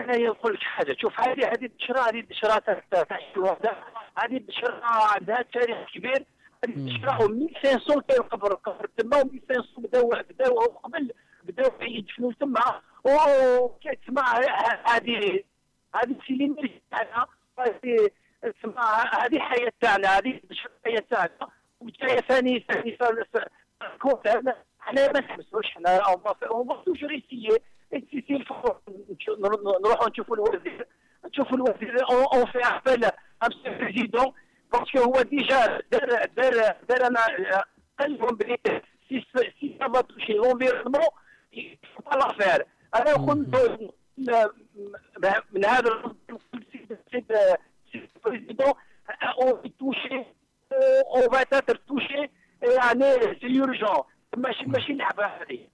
[0.00, 3.72] إحنا نقول لك حاجة شوف هذه هذه البشرى هذه البشرى تاع الوحده
[4.18, 6.24] هذه البشرى عندها تاريخ كبير
[6.64, 11.12] هذه البشرى 1500 كان قبر قبر تما و 1500 بداو بداو قبل
[11.44, 14.22] بداو يدفنوا تما وكانت تما
[14.86, 15.44] هذه
[15.94, 17.26] هذه السيلينير تاعنا
[18.42, 18.74] تسمى
[19.12, 21.48] هذه حياه تاعنا هذه الحياة تاعنا
[21.80, 22.98] وجايه ثاني ثاني
[24.26, 27.58] انا إحنا ما نحبسوش إحنا فا توجور ايسيي
[29.80, 30.86] نروحوا نشوفوا الوزير
[31.24, 33.10] نشوفوا الوزير اون في ابل
[33.42, 34.32] امسي بريزيدون
[34.72, 37.20] باسكو هو ديجا دار دار دار أنا
[38.00, 38.58] قال لهم بلي
[39.08, 39.26] c'est
[39.60, 41.08] c'est ça va toucher l'environnement
[42.06, 43.92] pas l'affaire أنا نقول
[45.52, 46.14] من هذا
[46.90, 47.36] السيد
[47.94, 48.72] ال président
[49.38, 50.24] on touchait
[51.14, 52.30] on va t'être touché
[52.62, 54.04] يعني c'est urgent.
[54.36, 55.68] ماشي ماشي لعبه هذه.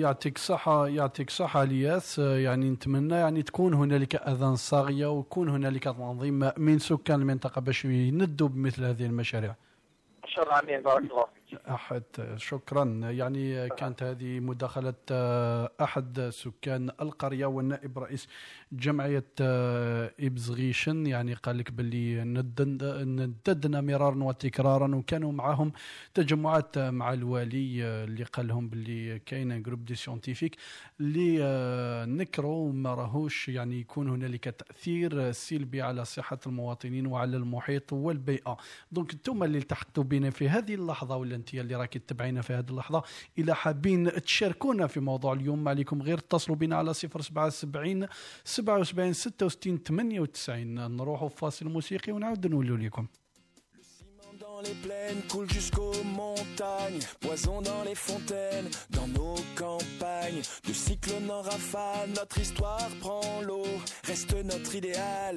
[0.00, 2.18] يعطيك صحة يعطيك صحة الياس.
[2.18, 7.84] آه، يعني نتمنى يعني تكون هنالك أذان صاغية ويكون هنالك تنظيم من سكان المنطقة باش
[7.84, 9.54] يندوا بمثل هذه المشاريع.
[10.26, 10.82] شر آمين.
[10.82, 12.02] بارك الله أحد.
[12.36, 12.84] شكرا.
[13.10, 18.28] يعني كانت هذه مداخلة آه، أحد سكان القرية والنائب رئيس
[18.72, 21.06] جمعية آه، إبزغيشن.
[21.06, 25.72] يعني قال لك باللي ندد- نددنا مرارا وتكرارا وكانوا معهم
[26.14, 30.56] تجمعات مع الوالي آه، اللي قال لهم باللي كاين groupe des scientifiques
[31.00, 31.40] اللي
[32.06, 38.56] نكروا ما راهوش يعني يكون هنالك تأثير سلبي على صحة المواطنين وعلى المحيط والبيئة.
[38.92, 42.70] دونك أنتم اللي التحقتوا بنا في هذه اللحظة ولا انت اللي راكي تتبعينا في هذه
[42.70, 43.02] اللحظة
[43.38, 48.06] إلى حابين تشاركونا في موضوع اليوم ما عليكم غير اتصلوا بنا على 077
[48.44, 53.06] 77 66 98 نروحوا فاصل موسيقي ونعود نولوا لكم
[54.40, 61.30] Dans les plaines coule jusqu'aux montagnes, poison dans les fontaines, dans nos campagnes, de cyclone
[61.30, 63.66] en rafale, notre histoire prend l'eau,
[64.04, 65.36] reste notre idéal,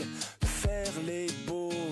[0.63, 1.89] faire les beaux.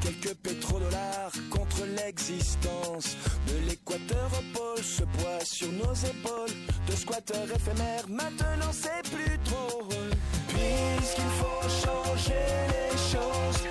[0.00, 3.16] Quelques pétrodollars contre l'existence.
[3.46, 6.54] De l'équateur au pôle, ce poids sur nos épaules.
[6.86, 10.10] De squatteurs éphémères, maintenant c'est plus drôle.
[10.48, 13.60] Puisqu'il faut changer les choses.
[13.64, 13.70] Il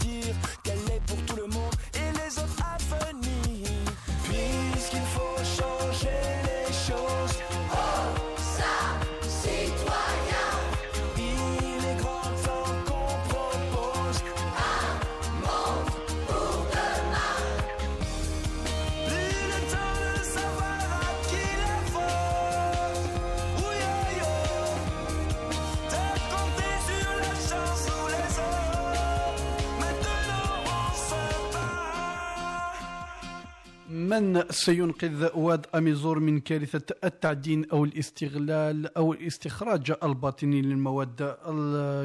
[34.11, 41.35] من سينقذ واد أميزور من كارثة التعدين أو الاستغلال أو الاستخراج الباطني للمواد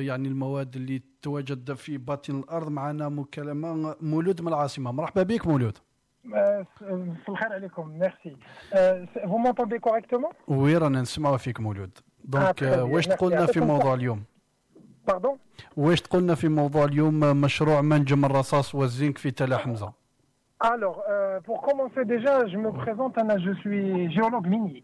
[0.01, 4.93] يعني المواد اللي تواجد في باطن الأرض؟ معنا مكالمة مولود من العاصمة.
[4.93, 5.79] مرحبا بك مولود.
[6.25, 7.99] في الخير عليكم.
[7.99, 8.37] Merci
[9.25, 11.99] vous m'entendez correctement oui رانا نسمعوا فيك مولود.
[12.25, 12.79] donc bien.
[12.79, 13.11] واش Merci.
[13.17, 13.95] تقولنا في موضوع.
[13.95, 14.23] اليوم؟
[15.11, 15.37] Pardon
[15.77, 20.06] واش تقولنا في موضوع اليوم؟ مشروع منجم الرصاص والزنك في تل حمزة.
[20.60, 24.84] alors euh, pour commencer déjà je me présente Anna je suis géologue minier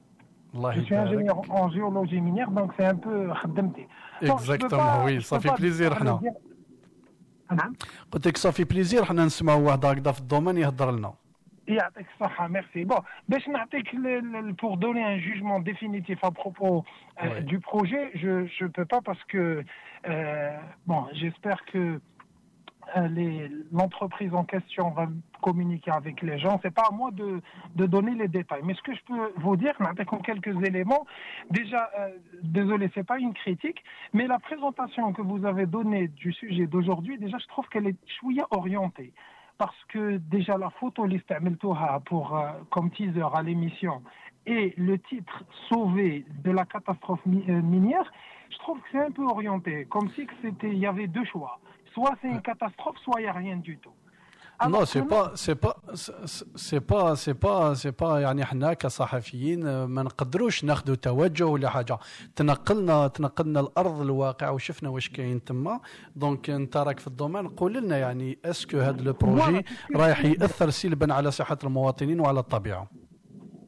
[0.55, 3.87] الله je suis يبارك ingénieur en géologie minière donc c'est un peu خدمتي Bon,
[4.21, 6.19] je peux Exactement, pas- oui, je ça peux fait pas plaisir, parler حنا.
[6.21, 6.33] bien.
[7.51, 7.73] نعم
[8.11, 11.13] قلت لك صافي بليزير حنا نسمعوا واحد هكذا في الدومين يهضر لنا
[11.67, 16.83] يعطيك الصحة merci bon باش نعطيك le- le- pour donner un jugement définitif à propos
[17.23, 17.41] euh, Ouais.
[17.51, 19.63] du projet je je peux pas parce que
[20.09, 22.01] euh, bon j'espère que euh, les-
[23.72, 25.08] l'entreprise en question va
[25.40, 26.58] communiquer avec les gens.
[26.62, 27.42] C'est pas à moi de,
[27.86, 28.62] donner les détails.
[28.64, 29.74] Mais ce que je peux vous dire,
[30.06, 31.06] comme quelques éléments,
[31.50, 32.10] déjà, euh,
[32.42, 37.18] désolé, c'est pas une critique, mais la présentation que vous avez donnée du sujet d'aujourd'hui,
[37.18, 39.12] déjà, je trouve qu'elle est chouïa orientée.
[39.58, 41.32] Parce que déjà, la photo liste
[42.06, 44.02] pour, euh, comme teaser à l'émission
[44.46, 48.10] et le titre Sauvé de la catastrophe euh, minière,
[48.50, 49.86] je trouve que c'est un peu orienté.
[49.86, 50.26] Comme si
[50.62, 51.58] il y avait deux choix.
[51.94, 53.94] Soit c'est une catastrophe, soit il n'y a rien du tout.
[54.68, 55.74] non c'est pas c'est pas
[56.56, 61.98] c'est pas c'est pas c'est pas يعني إحنا كصحفيين ما نقدروش ناخذوا توجه ولا حاجة
[62.36, 65.80] تنقلنا تنقلنا الأرض الواقع وشفنا واش كاين تما
[66.16, 69.64] donc انت راك في ال domaine قول لنا يعني est-ce que هذا le projet
[69.96, 72.86] رايح ياثر سلبا على صحه المواطنين وعلى الطبيعه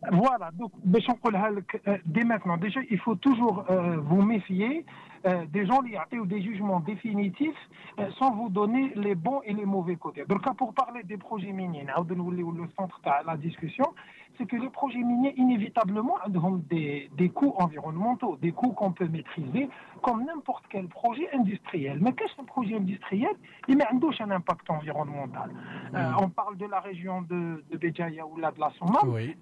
[0.05, 4.85] Voilà, donc, باش نقولها لك euh, dès maintenant, déjà, il faut toujours euh, vous méfier
[5.27, 7.57] Euh, des gens libertés ou des jugements définitifs
[7.99, 10.23] euh, sans vous donner les bons et les mauvais côtés.
[10.29, 13.95] Donc, pour parler des projets miniers, ou le centre de la discussion,
[14.39, 19.09] c'est que les projets miniers, inévitablement, ont des, des coûts environnementaux, des coûts qu'on peut
[19.09, 19.69] maîtriser,
[20.03, 21.99] comme n'importe quel projet industriel.
[22.01, 23.31] Mais qu'est-ce qu'un projet industriel
[23.69, 25.51] Il met un impact environnemental.
[25.95, 29.37] Euh, on parle de la région de, de Béjaïa ou là de la Souma, oui.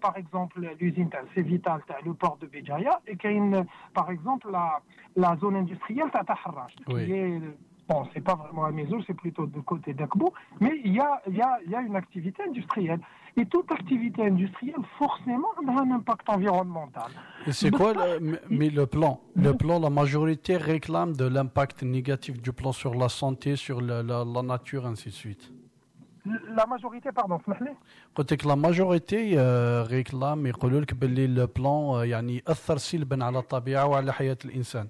[0.00, 3.28] par exemple l'usine, c'est vital, le port de Béjaïa, et qui
[3.94, 4.80] par exemple la,
[5.16, 7.06] la zone industrielle, Taharrach, oui.
[7.06, 7.40] qui est
[7.88, 11.20] bon, c'est pas vraiment à Mézo, c'est plutôt du côté d'Akbou, mais il y a,
[11.28, 13.00] y, a, y a, une activité industrielle.
[13.39, 17.11] et toute activité industrielle forcément a un impact environnemental
[17.47, 19.13] Et c'est quoi le, mais- mais le plan
[19.47, 19.57] Le Mhm.
[19.61, 24.17] plan, la majorité réclame de l'impact négatif du plan sur la santé, sur la, la,
[24.35, 25.45] la nature, ainsi de suite.
[26.59, 27.75] la majorité pardon اسمح لي
[28.15, 33.39] قلت لك لا ماجوريتي آه، ريكلام يقولوا لك باللي البلان آه، يعني ياثر سلبا على
[33.39, 34.87] الطبيعه وعلى حياه الانسان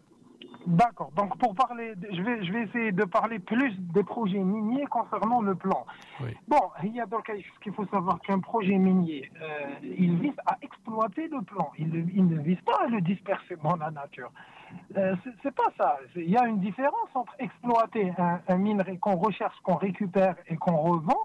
[0.66, 1.10] D'accord.
[1.16, 5.40] Donc pour parler, je vais, je vais essayer de parler plus des projets miniers concernant
[5.40, 5.84] le plan.
[6.20, 6.30] Oui.
[6.48, 10.36] Bon, il y a donc ce qu'il faut savoir qu'un projet minier, euh, il vise
[10.46, 11.70] à exploiter le plan.
[11.78, 14.30] Il, ne- il ne vise pas à le disperser dans la nature.
[14.96, 15.98] Euh, c'est- pas ça.
[16.16, 20.56] Il y a une différence entre exploiter un, un minerai qu'on recherche, qu'on récupère et
[20.56, 21.18] qu'on revend,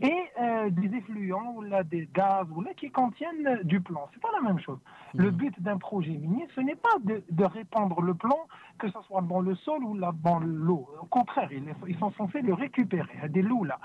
[0.00, 4.02] et euh, des effluents ou là des gaz ou là qui contiennent du plomb.
[4.12, 4.78] C'est pas la même chose.
[5.14, 8.40] Le but d'un projet minier, ce n'est pas de, de répandre le plomb,
[8.78, 10.88] que ce soit dans le sol ou là dans l'eau.
[11.00, 13.78] Au contraire, ils, ils sont censés le récupérer à des loups là.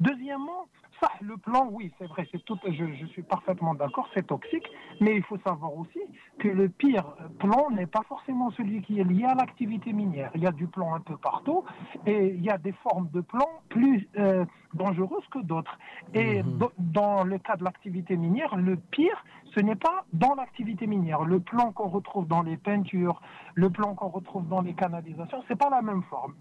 [0.00, 0.68] Deuxièmement,
[1.00, 4.68] ça, le plomb, oui, c'est vrai, c'est tout, je, je suis parfaitement d'accord, c'est toxique,
[5.00, 6.00] mais il faut savoir aussi
[6.38, 7.04] que le pire
[7.38, 10.30] plomb n'est pas forcément celui qui est lié à l'activité minière.
[10.34, 11.64] Il y a du plomb un peu partout
[12.06, 14.44] et il y a des formes de plomb plus euh,
[14.74, 15.78] dangereuses que d'autres.
[16.14, 20.86] Et do- dans le cas de l'activité minière, le pire, ce n'est pas dans l'activité
[20.86, 21.24] minière.
[21.24, 23.20] Le plomb qu'on retrouve dans les peintures,
[23.54, 26.34] le plomb qu'on retrouve dans les canalisations, c'est pas la même forme.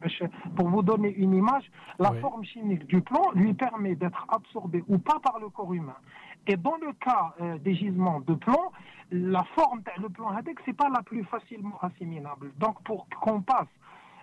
[0.55, 1.69] Pour vous donner une image,
[1.99, 2.19] la Oui.
[2.19, 5.95] forme chimique du plomb lui permet d'être absorbé ou pas par le corps humain.
[6.47, 8.71] Et dans le cas euh, des gisements de plomb,
[9.11, 12.51] la forme, le plomb hadek, c'est pas la plus facilement assimilable.
[12.59, 13.67] Donc pour qu'on passe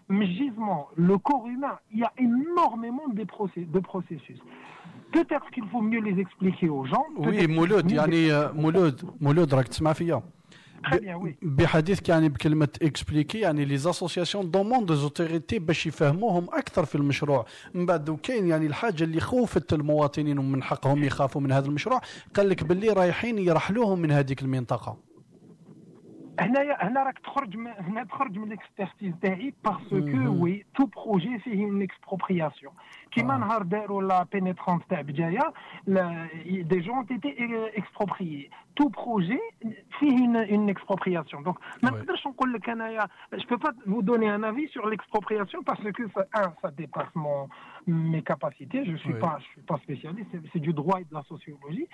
[0.09, 4.39] mais gisement, le corps humain, il y a énormément de, procé- de processus.
[5.13, 7.05] Peut-être qu'il faut mieux les expliquer aux gens.
[7.23, 10.23] peut-être مولود يعني مولود مولود راك تسمع فيا
[10.85, 11.35] oui.
[11.43, 17.47] بحديثك يعني بكلمه expliquer يعني les associations demandent aux autorités باش يفهموهم أكثر في المشروع
[17.75, 22.01] من بعد وكاين يعني الحاجة اللي خوفت المواطنين ومن حقهم يخافوا من هذا المشروع
[22.37, 24.97] قال لك باللي رايحين يرحلوهم من هذيك المنطقة
[26.41, 29.97] هنايا هنا راك تخرج من هنا تخرج من ال expertise تاعي parce que
[30.43, 32.73] oui tout projet فيه une expropriation
[33.14, 35.54] كيما نهار داروا لا بينيترونت تاع بجايه
[36.62, 37.36] دي جون تيتي
[37.78, 39.40] اكسبروبريي تو بروجي
[40.00, 41.42] فيه une, une expropriation.
[41.44, 45.64] Donc, ما نقدرش نقول لك انايا je peux pas vous donner un avis sur l'expropriation
[45.64, 47.48] parce que ça, un, ça dépasse mon,
[47.88, 48.82] mes capacités.
[48.92, 49.20] Je suis Oui.
[49.26, 50.30] pas, je suis pas spécialiste.
[50.32, 51.88] C'est- C'est du droit et de la sociologie.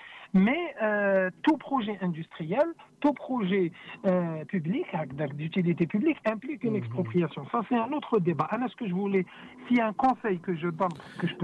[0.46, 2.68] Mais euh, tout projet industriel,
[3.04, 3.66] tout projet
[4.06, 7.42] euh, public, avec d'utilité publique, implique une expropriation.
[7.52, 8.48] Ça, c'est un autre débat.
[8.54, 9.26] Anna, ce que je voulais,
[9.64, 10.96] s'il y a un conseil que je donne,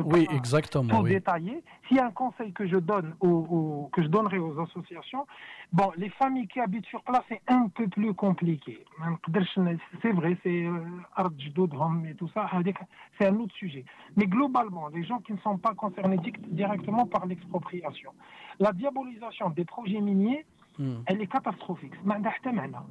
[0.05, 4.39] oui, exactement, tout S'il y a un conseil que je donne aux, que je donnerai
[4.39, 5.27] aux associations,
[5.73, 8.85] bon, les familles qui habitent sur place, c'est un peu plus compliqué.
[10.03, 10.81] C'est vrai, c'est euh,
[12.09, 12.51] et tout ça,
[13.19, 13.85] c'est un autre sujet.
[14.17, 18.12] Mais globalement, les gens qui ne sont pas concernés directement par l'expropriation,
[18.59, 20.45] la diabolisation des projets miniers,
[20.79, 20.95] Mm.
[21.07, 21.93] Elle est catastrophique.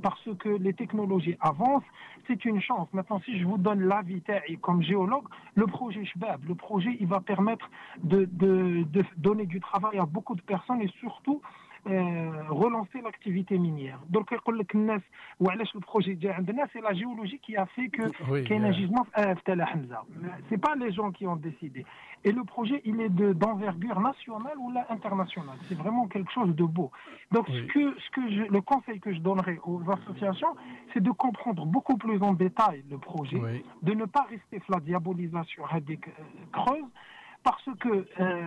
[0.02, 1.84] Parce que les technologies avancent,
[2.28, 2.88] c'est une chance.
[2.94, 4.22] Maintenant, si je vous donne la l'avis
[4.62, 5.26] comme géologue,
[5.56, 7.70] le projet Shbab, le projet, il va permettre
[8.04, 11.42] de, de, de donner du travail à beaucoup de personnes et surtout
[11.88, 14.00] euh, relancer l'activité minière.
[14.10, 16.18] Donc, le projet
[16.74, 19.06] c'est la géologie qui a fait que oui, qu'il y a un gisement
[20.50, 21.86] C'est pas les gens qui ont décidé.
[22.24, 25.58] Et le projet, il est d'envergure nationale ou internationale.
[25.68, 26.90] C'est vraiment quelque chose de beau.
[27.32, 30.56] Donc, ce que, ce que le conseil que je donnerai aux associations,
[30.92, 33.40] c'est de comprendre beaucoup plus en détail le projet,
[33.84, 35.96] de ne pas rester sur la diabolisation euh,
[36.52, 36.90] creuse,
[37.46, 38.44] parce que euh,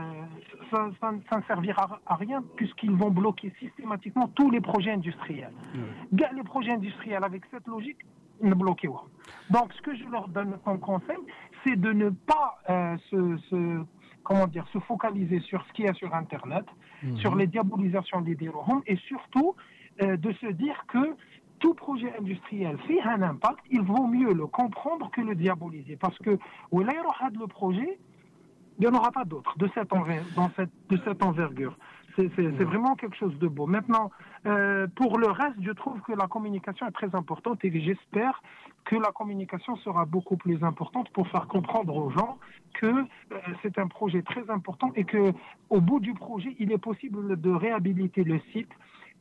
[0.71, 4.91] ça, ça ne- ça ne servira à rien puisqu'ils vont bloquer systématiquement tous les projets
[4.93, 5.53] industriels.
[6.13, 7.99] Les projets industriels avec cette logique,
[8.43, 9.05] ne bloquez pas.
[9.51, 11.17] Donc, ce que je leur donne comme conseil,
[11.65, 13.83] c'est de ne pas euh, se, se-
[14.25, 16.67] comment dire, se focaliser sur ce qu'il y a sur Internet,
[17.17, 19.55] sur les diabolisations des déroulements, et surtout
[20.03, 21.15] euh, de se dire que
[21.61, 25.97] tout projet industriel fait un impact, il vaut mieux le comprendre que le diaboliser.
[25.97, 26.39] Parce que,
[27.41, 27.99] le projet,
[28.79, 31.77] il n'y en aura pas d'autres de cette, enver- dans cette, de cette envergure.
[32.17, 33.67] C'est vraiment quelque chose de beau.
[33.67, 34.11] Maintenant,
[34.45, 38.43] euh, pour le reste, je trouve que la communication est très importante et j'espère
[38.85, 42.39] que la communication sera beaucoup plus importante pour faire comprendre aux gens
[42.75, 43.05] que euh,
[43.63, 45.33] c'est un projet très important et que
[45.71, 48.73] au bout du projet, il est possible de réhabiliter le site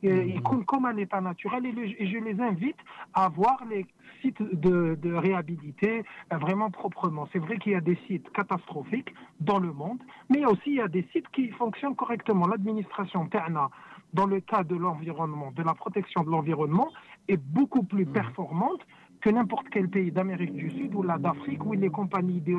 [0.02, 2.76] et, et comme, comme un état naturel et, le- et je les invite
[3.14, 3.86] à voir les
[4.22, 7.28] sites de, de réhabilité euh, vraiment proprement.
[7.32, 10.80] C'est vrai qu'il y a des sites catastrophiques dans le monde, mais aussi il y
[10.80, 12.46] a des sites qui fonctionnent correctement.
[12.46, 13.70] L'administration TERNA,
[14.12, 16.88] dans le cas de l'environnement, de la protection de l'environnement,
[17.28, 18.80] est beaucoup plus performante
[19.20, 22.56] que n'importe quel pays d'Amérique du Sud ou là d'Afrique où les compagnies des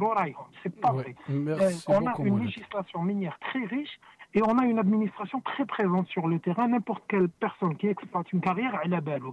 [0.62, 1.04] C'est pas Ouais.
[1.04, 1.16] vrai.
[1.30, 3.98] Euh, on a beaucoup, une législation minière très riche
[4.34, 6.68] et on a une administration très présente sur le terrain.
[6.68, 9.24] N'importe quelle personne qui exploite une carrière, elle a belle.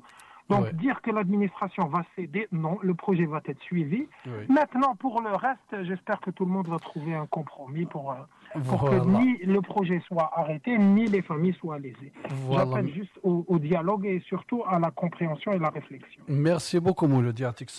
[0.49, 4.07] Donc dire que l'administration va céder, non, le projet va être suivi.
[4.49, 8.61] Maintenant, pour le reste, j'espère que tout le monde va trouver un compromis pour, euh,
[8.69, 12.13] pour que ni le projet soit arrêté, ni les familles soient lésées.
[12.51, 16.23] J'appelle juste au, dialogue et surtout à la compréhension et la réflexion.
[16.29, 17.71] Merci beaucoup, Mouloudi Atik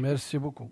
[0.00, 0.70] Merci beaucoup.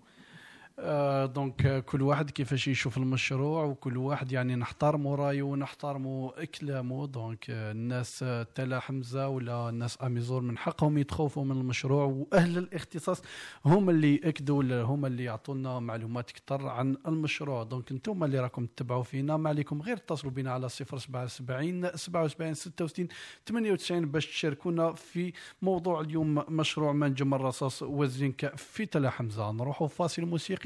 [0.79, 7.51] دونك آه، كل واحد كيفاش يشوف المشروع وكل واحد يعني نحترموا رأيه ونحترموا كلامه دونك
[7.51, 13.23] آه، الناس آه، تلا حمزة ولا الناس أميزور من حقهم يتخوفوا من المشروع وأهل الاختصاص
[13.65, 17.63] هم اللي يأكدوا ولا هم اللي يعطونا معلومات أكثر عن المشروع.
[17.63, 23.09] دونك أنتم اللي راكم تتبعوا فينا ما عليكم غير اتصلوا بنا على 077 77 66
[23.49, 29.53] 98 باش تشاركونا في موضوع اليوم مشروع منجم الرصاص وزنكا في تلا حمزة.
[29.53, 30.66] نروحوا فاصل موسيقي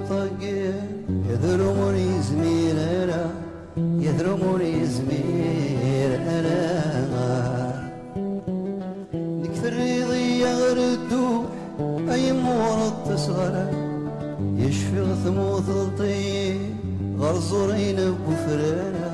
[1.51, 3.31] يذرموني زمير أنا
[3.77, 6.61] يذرموني زمير أنا.
[9.15, 11.43] نكثر ريضي غردو
[12.11, 13.65] أي مورد تصغر
[14.57, 16.57] يشفي ثموث الطي
[17.19, 19.11] غرزورين بفرانا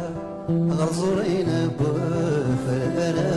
[0.51, 3.27] غرزورين بفرانا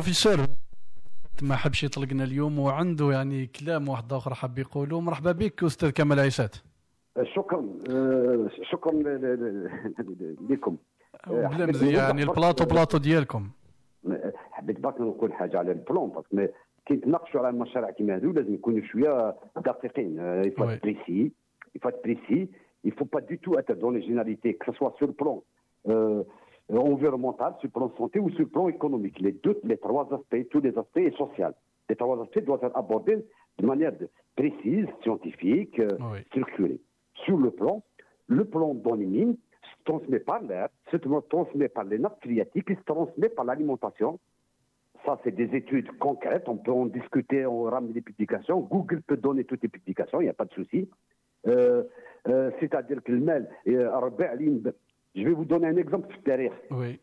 [0.00, 0.46] البروفيسور
[1.42, 5.00] ما حبش يطلقنا اليوم وعنده يعني كلام واحد آخر حاب يقوله.
[5.00, 6.56] مرحبا بك أستاذ كمال عيسات.
[7.22, 8.92] شكرا آه، شكرا
[10.50, 10.76] لكم.
[11.26, 13.50] آه، بلا مزيان يعني ال plateau plateau ديالكم.
[14.50, 16.48] حبيت برك نقول حاجة على ال plomb parce que ما-
[16.86, 20.42] كي نتناقشوا على المشاريع كيما هذو لازم نكونوا شوية دقيقين.
[20.46, 20.50] il
[21.80, 22.48] faut être précis.
[22.84, 25.36] Il faut pas du tout être dans les généralités que ce soit sur le plan
[25.88, 26.22] euh,
[26.78, 29.18] environnemental, sur le plan santé ou sur le plan économique.
[29.20, 31.54] Les deux, les trois aspects, tous les aspects et social.
[31.88, 33.24] Les trois aspects doivent être abordés
[33.58, 33.92] de manière
[34.36, 36.20] précise, scientifique, euh, oui.
[36.28, 36.80] structurée.
[37.24, 37.82] Sur le plan,
[38.28, 43.28] le plan dans se transmet par l'air, se transmet par les nappes phréatiques, se transmet
[43.28, 44.18] par l'alimentation.
[45.04, 46.48] Ça, c'est des études concrètes.
[46.48, 48.60] On peut en discuter, on ramène des publications.
[48.60, 50.88] Google peut donner toutes les publications, il n'y a pas de souci.
[51.46, 51.84] Euh,
[52.28, 53.90] euh, c'est-à-dire que le mail, euh,
[55.14, 57.00] je vais vous donner un exemple sur le Oui.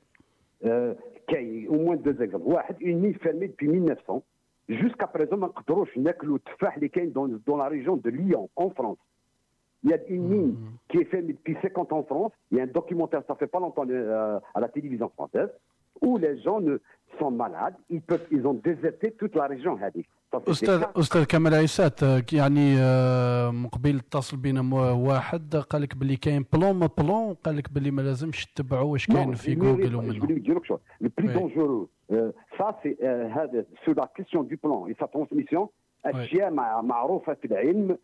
[0.65, 0.93] Euh,
[1.69, 2.45] au moins deux exemples.
[2.79, 4.23] Une mine fermée depuis 1900.
[4.69, 5.47] Jusqu'à présent, on
[7.45, 8.97] dans la région de Lyon, en France.
[9.83, 10.55] Il y a une mine mhm.
[10.89, 12.31] qui est fermée depuis 50 ans en France.
[12.51, 15.49] Il y a un documentaire, ça fait pas longtemps, euh, à la télévision française,
[16.01, 16.77] où les gens ne,
[17.19, 17.75] sont malades.
[17.89, 19.77] Ils, peuvent, ils ont déserté toute la région,
[20.33, 26.45] أستاذ أستاذ كمال عيسات آه، يعني آه، مقبل اتصل بنا واحد قال لك باللي كاين
[26.53, 30.13] بلون ما بلون قال لك باللي ما لازمش تتبعوا واش كاين في جوجل ومنه.
[30.13, 30.25] لو
[31.17, 31.89] بلي دونجورو
[32.57, 32.97] سا سي
[33.31, 35.67] هذا سو لا كيستيون دو بلون اي سا ترانسميسيون
[36.05, 36.51] اشياء
[36.81, 37.97] معروفه في العلم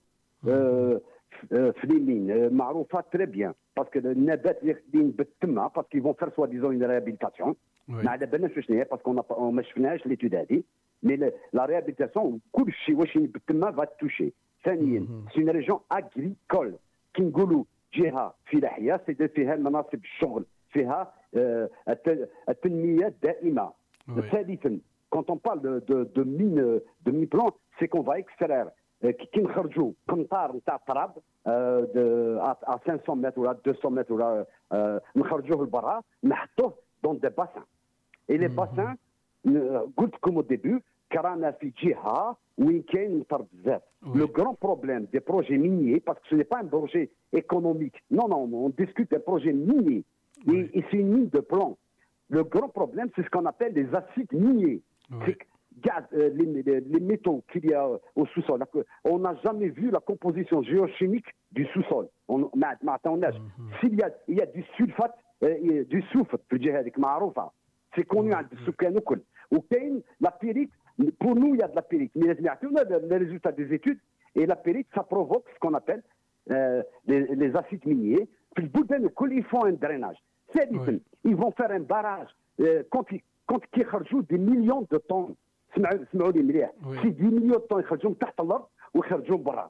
[1.49, 6.83] في اليمين معروفه تري بيان باسكو النبات اللي خدين بالتمه باسكو فون فير سوا ديزون
[6.83, 7.55] ريابيليتاسيون
[7.87, 9.13] ما على بالناش شنو هي parce que
[9.51, 10.63] ما شفناهاش l'étude هذه
[11.03, 11.15] mais
[11.53, 14.29] la réhabilitation كل شيء واش بالتما va toucher.
[14.65, 16.73] ثانيا c'est une région agricole.
[17.13, 17.63] كي نقولوا
[17.93, 23.71] جهه فلاحيه c'est فيها مناصب الشغل فيها آه، الت- التنميه الدائمه
[24.09, 24.21] Oui.
[24.31, 24.79] ثالثا
[25.15, 28.67] quand on parle de, de, de mine de mine plomb c'est qu'on va extraire
[29.03, 31.11] آه، كي كي نخرجوا قنطار نتاع التراب
[31.47, 36.73] آه، de- à à 500 متر ولا 200 متر ولا آه، نخرجوه لبرا نحطوه
[37.03, 37.65] dans des bassins
[38.29, 38.95] et les bassins
[39.45, 40.79] ن- قلت لكم au début
[41.11, 44.17] كرانا في جهه وين كاين مطر بزاف Oui.
[44.19, 47.05] le grand problème des projets miniers parce que ce n'est pas un projet
[47.41, 50.03] économique non non on discute d'un projet minier
[50.53, 51.73] et, et c'est une mine de plomb
[52.35, 54.81] le grand problème c'est ce qu'on appelle les acides miniers
[55.11, 55.17] Oui.
[55.25, 55.45] c'est que
[55.87, 57.83] gaz, euh, les, les- les métaux qu'il y a
[58.19, 58.59] au sous-sol.
[59.13, 62.05] On n'a jamais vu la composition géochimique du sous-sol.
[62.31, 63.33] On- ما- ما عطاوناش.
[63.79, 67.51] S'il y a, il y a du sulfate, euh, du soufre في الجهة هذيك معروفة.
[67.95, 69.19] C'est connu عند السكان الكل.
[69.51, 70.71] وكاين la pyrite,
[71.19, 73.99] pour nous il y a de la pyrite, mais لازم يعطيونا les résultats des études
[74.35, 76.03] et la pyrite ça provoque ce qu'on appelle
[76.51, 78.27] euh, les, les acides miniers.
[78.55, 80.23] في البلدان الكل ils font un drainage.
[80.53, 82.29] ثالثا ils vont faire un barrage
[82.61, 83.21] euh, quand ils-
[83.51, 85.33] quand كيخرجوا des millions de tonnes
[85.75, 87.01] سمعوا سمعوا لي مليح Oui.
[87.01, 89.69] سي 10 مليون طن يخرجوا من تحت الأرض ويخرجوا من برا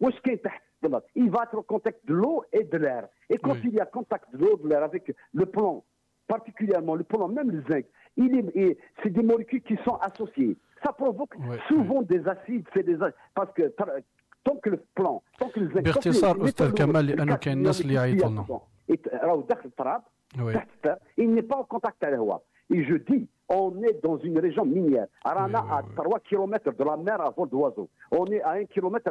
[0.00, 3.37] واش كاين تحت الارض il va être au contact de l'eau et de l'air et
[3.37, 3.61] quand Oui.
[3.69, 5.83] il y a contact de l'eau de l'air avec le plomb
[6.27, 7.85] particulièrement le plomb même le zinc
[8.17, 12.65] il est et c'est des molécules qui sont associées ça provoque Oui, souvent des acides
[12.73, 14.01] c'est des a- parce que tra-
[14.45, 17.05] tant que le plomb tant que le zinc tant que باختصار les أستاذ métaux كمال،
[17.05, 18.43] lourds, لأنه les كاين الناس اللي molécules يعيطوا لنا.
[18.43, 20.01] qui يت- راهو داخل التراب
[20.37, 20.53] Oui.
[20.53, 22.41] تحت التراب il n'est pas en contact على الهواء
[22.73, 25.06] et je dis on est dans une région minière.
[25.24, 27.88] Arana, à 3 km de la mer à vol d'oiseau.
[28.10, 29.10] On est à 1 km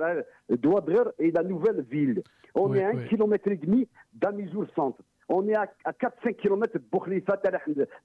[0.49, 2.21] d'Ouadrer et la nouvelle ville.
[2.53, 5.01] On est à 1 km et demi d'Amizour Centre.
[5.29, 7.37] On est à, à 4-5 km de Boukhlifa,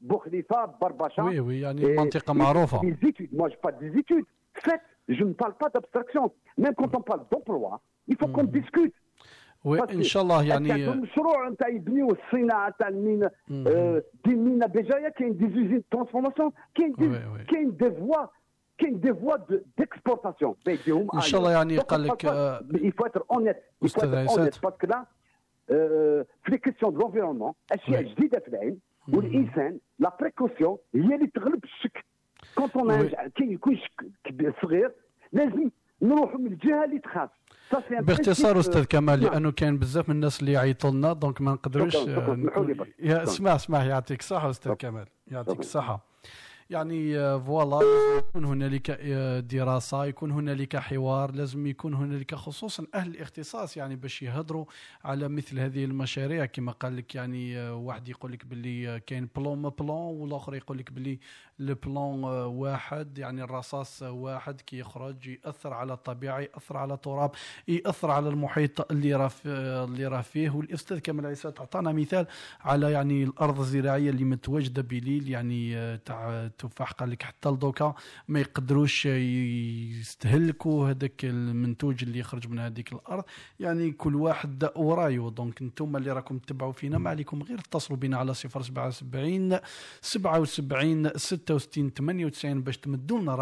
[0.00, 1.24] Boukhlifa, Barbacha.
[1.24, 1.94] Oui, oui, on est
[2.82, 4.24] Des études, moi je parle des études.
[4.54, 6.32] Faites, je ne parle pas d'abstraction.
[6.58, 8.94] Même quand on parle d'emploi, il faut qu'on discute.
[9.64, 13.30] وإن شاء الله يعني مشروع نتاع يبنيو الصناعة تاع المينا
[13.66, 15.08] آه، دي مينا بجاية.
[15.08, 17.08] كاين دي زوزين ترانسفورماسيون كاين دي.
[17.44, 18.26] كاين دي فوا
[18.78, 19.36] كاين دي فوا
[19.78, 20.54] ديكسبورتاسيون
[21.14, 24.38] إن شاء الله يعني قال لك، آه، يفوتر اونيت أستاذ عيسات.
[24.62, 25.06] باسكو لا
[25.70, 28.02] آه، في لي كيسيون دو لونفيرونمون اشياء.
[28.02, 28.78] جديده في العلم
[29.14, 32.04] والإنسان لا بريكوسيون هي اللي تغلب الشك.
[32.54, 33.08] كونت وي.
[33.08, 34.92] كاين يكون شك كبير- صغير
[35.32, 35.70] لازم
[36.02, 37.30] نروحوا من الجهة اللي تخاف.
[37.90, 39.32] باختصار أستاذ كمال نعم.
[39.32, 41.94] لأنه كاين بزاف من الناس اللي يعيطوا لنا دونك ما نقدروش.
[42.98, 43.22] يا.
[43.22, 44.72] اسمع اسمع يعطيك الصحه أستاذ.
[44.72, 45.60] كمال يعطيك.
[45.60, 46.12] الصحه
[46.72, 47.80] يعني آه، voilà
[48.18, 54.22] يكون هنالك آه، دراسة يكون هنالك حوار لازم يكون هنالك خصوصا أهل الاختصاص يعني باش
[54.22, 54.64] يهضروا
[55.04, 59.58] على مثل هذه المشاريع كما قال لك يعني آه، واحد يقول لك باللي كاين plomb
[59.58, 61.18] ما plomb والآخر يقول لك باللي
[61.68, 66.94] ال plomb آه، واحد يعني الرصاص آه، واحد كي يخرج يأثر على الطبيعة يأثر على
[66.94, 67.30] التراب
[67.68, 70.50] يأثر على المحيط اللي راه آه، اللي راه فيه.
[70.50, 72.26] والأستاذ كمال عيسى اعطانا مثال
[72.60, 77.94] على يعني الأرض الزراعية اللي متواجدة بليل يعني تاع التفاح قال لك حتى لدوكا
[78.28, 83.24] ما يقدروش يستهلكوا هذاك المنتوج اللي يخرج من هذيك الأرض.
[83.60, 85.28] يعني كل واحد ورايو.
[85.28, 89.58] دونك أنتم اللي راكم تتبعوا فينا ما عليكم غير اتصلوا بنا على 077
[90.00, 91.10] 77
[91.58, 93.34] 66 98 باش تمدوا لنا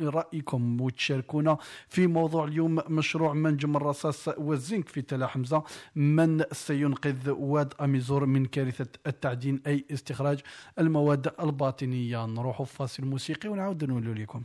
[0.00, 1.58] رأيكم وتشاركونا
[1.88, 2.80] في موضوع اليوم.
[2.88, 5.62] مشروع منجم الرصاص والزنك في تلا حمزة.
[5.96, 10.40] من سينقذ واد أميزور من كارثة التعدين أي استخراج
[10.78, 14.42] المواد الباطنية؟ نروحوا فاصل موسيقي ونعاود نقول لكم.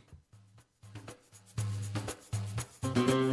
[2.86, 3.25] يا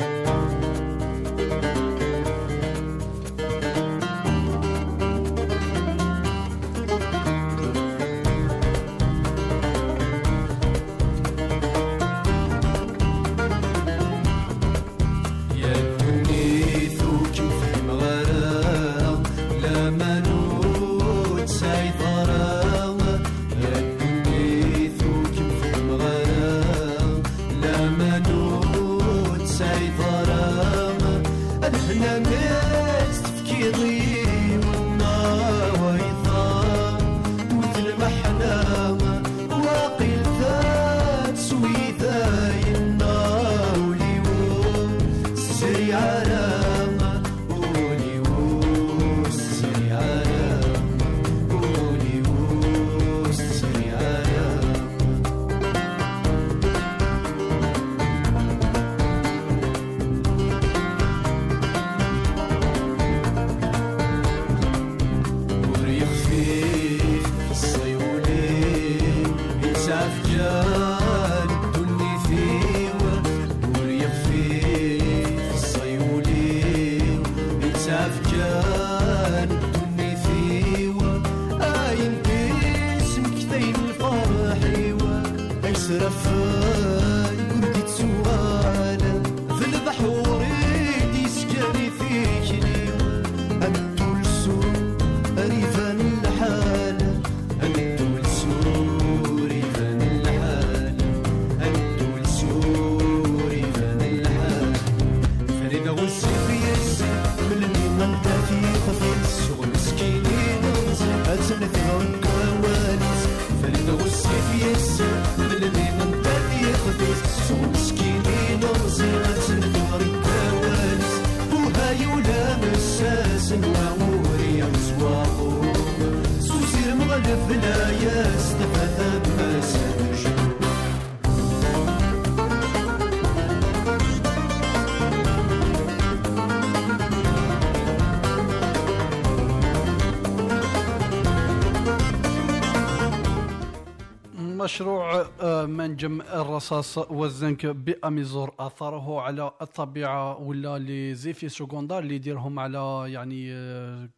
[144.72, 152.58] مشروع آه، منجم الرصاص والزنك بأميزور اثره على الطبيعة ولا les effets secondaires اللي يديرهم
[152.58, 153.52] على يعني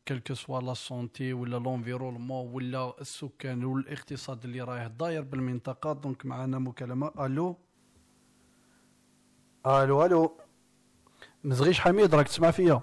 [0.08, 5.92] quelque soit la santé ولا l'environnement ولا السكان والاقتصاد اللي راه داير بالمنطقة.
[5.92, 7.10] donc معنا مكالمة.
[7.20, 7.56] ألو؟
[9.66, 10.38] ألو ألو.
[11.44, 12.80] مزغيش حميد راك تسمع فيا؟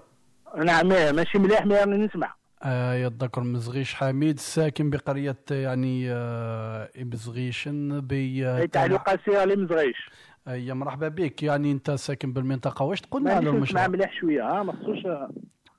[0.56, 2.34] نعم ماشي مليح mais راني نسمع.
[2.66, 10.10] يتذكر مزغيش حميد ساكن بقرية يعني آه مزغيشن ب أي تاع القاسيه اللي مزغيش
[10.46, 11.42] يا مرحبا بك.
[11.42, 14.98] يعني أنت ساكن بالمنطقة واش تقولنا مانيش على المشروع مليح شوية ها ما خصوش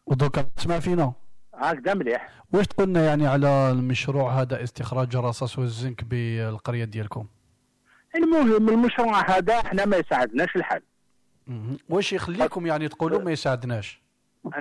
[0.06, 1.14] ودوكا تسمع فينا؟
[1.56, 2.30] هكذا مليح.
[2.54, 7.28] واش تقولنا يعني على المشروع هذا استخراج الرصاص والزنك بالقرية ديالكم؟
[8.16, 10.82] المهم المشروع هذا إحنا ما يساعدناش الحال.
[11.90, 14.02] واش يخليكم يعني تقولوا ما يساعدناش؟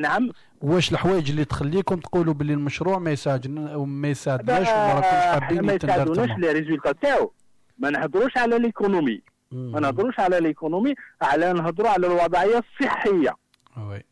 [0.00, 0.30] نعم.
[0.62, 5.72] واش الحوايج اللي تخليكم تقولوا باللي المشروع ما يساعدنا وما يساعدناش وما راكمش حابين ما
[5.72, 7.32] يساعدوناش les résultats تاعو؟
[7.78, 9.22] ما نهضروش على l'économie
[9.52, 13.36] ما نهضروش على l'économie على نهضروا على الوضعية الصحية.
[13.76, 14.02] oui.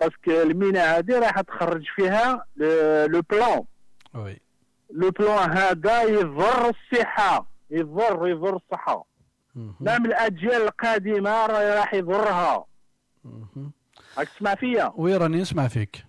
[0.00, 2.46] parce que المينا هذه راح تخرج فيها
[3.06, 3.62] le plomb.
[4.14, 4.40] oui.
[4.90, 7.46] le plomb هذا يضر الصحة.
[7.70, 9.04] يضر يضر الصحة.
[9.80, 12.64] même الأجيال القادمة راح يضرها.
[14.18, 14.92] راك تسمع فيا.
[14.96, 16.04] وي راني نسمع فيك.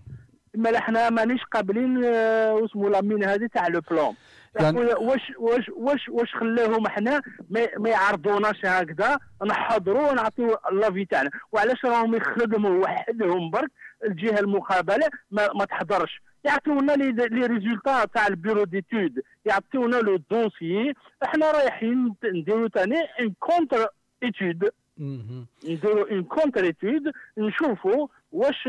[0.56, 4.14] اما إحنا مانيش قابلين آه، واسمو la mine هذه تاع le plomb.
[4.60, 11.30] يعني- واش واش واش واش خلاهم إحنا ما, يعرضوناش هكذا؟ نحضروا ونعطيو l'avis تاعنا.
[11.52, 13.72] وعلاش راهم يخدموا وحدهم برك؟
[14.08, 16.22] الجهة المقابلة ما, ما تحضرش.
[16.44, 19.20] يعطيونا les les résultats تاع ال bureau d'études.
[19.46, 20.94] يعطيونا le dossier
[21.24, 24.70] إحنا رايحين نديرو ثاني une contre-étude
[25.02, 28.66] نديرو une contre-étude نشوفوا واش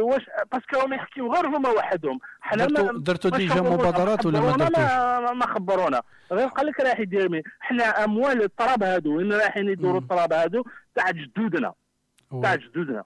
[0.00, 0.22] واش
[0.52, 2.18] parce que راهم يحكيو غير هما وحدهم.
[2.40, 6.02] حنا ما- درتو- درتو ما déjà مبادرات ولا ما خبرونا درتوش؟ ما, ما خبرونا.
[6.32, 9.16] غير قال لك راح يدير حنا موالين التراب هادو.
[9.16, 10.64] وين رايحين يدوروا التراب هادو؟
[10.94, 11.72] تاع جدودنا.
[12.42, 13.04] تاع جدودنا.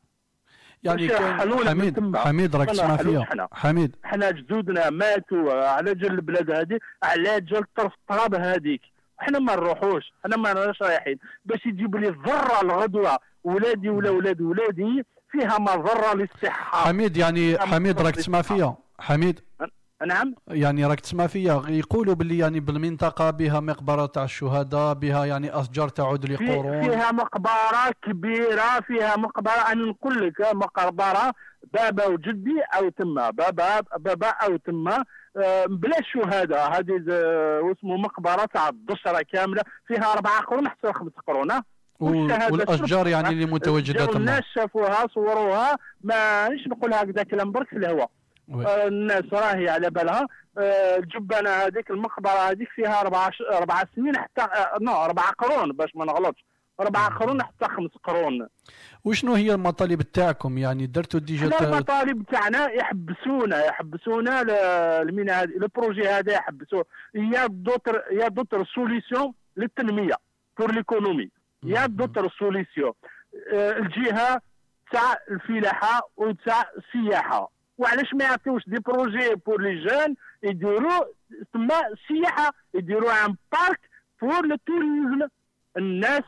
[0.83, 2.17] يعني كان حميد.
[2.17, 3.27] حميد راك تسمع فيا.
[3.53, 3.97] حميد.
[4.05, 8.81] حنا جدودنا ماتوا على جال البلاد هذه على جال طرف التراب هذيك
[9.19, 11.19] حنا ما نروحوش حنا ما راش رايحين.
[11.45, 16.85] باش يجيبوا لي الضره الغدوه ولادي ولا ولاد ولادي فيها مضره للصحة.
[16.89, 18.43] حميد يعني حميد راك تسمع.
[18.43, 19.41] فيا؟ حميد؟
[20.07, 20.35] نعم.
[20.49, 25.89] يعني راك تسمع فيا؟ يقولوا باللي يعني بالمنطقة بها مقبرة تاع الشهداء بها يعني أشجار
[25.89, 31.33] تعود لقرون فيها مقبرة كبيرة فيها مقبرة أنا نقول لك مقبرة
[31.73, 33.31] بابا وجدي أو تما.
[33.31, 35.05] بابا بابا أو تما.
[35.67, 39.63] بلا شهداء هذه آه، واسمه مقبرة تاع الدشرة كاملة.
[39.87, 41.49] فيها أربعة قرون حتى خمس قرون
[42.01, 45.77] والأشجار يعني اللي متواجده تما الناس شافوها صوروها.
[46.01, 48.11] ما نش نقول هكذا كلام برك في الهواء.
[48.55, 50.27] آه، الناس راهي على بالها.
[50.59, 53.43] آه، الجبانة هذيك المقبرة هذيك فيها أربع ش...
[53.53, 56.45] أربع سنين حتى آه، non أربع قرون باش ما نغلطش.
[56.81, 58.49] أربع قرون حتى خمس قرون.
[59.05, 64.43] وشنو هي المطالب تاعكم؟ يعني درتوا déjà إحنا المطالب تاعنا يحبسونا يحبسونا
[65.03, 66.85] المينا هذه ال projet هذا يحبسوه.
[67.15, 70.15] y a d'autres y a d'autres solutions للتنمية
[70.59, 71.31] pour l'économie
[71.63, 72.93] y a d'autres solutions
[73.53, 74.41] الجهة
[74.93, 77.51] تاع الفلاحة وتاع السياحة.
[77.79, 81.05] وعلاش ما يعطيوش des projets pour les jeunes يديروا
[81.55, 83.81] تما السياحة؟ يديروا un parc
[84.23, 85.29] pour le tourisme
[85.77, 86.23] الناس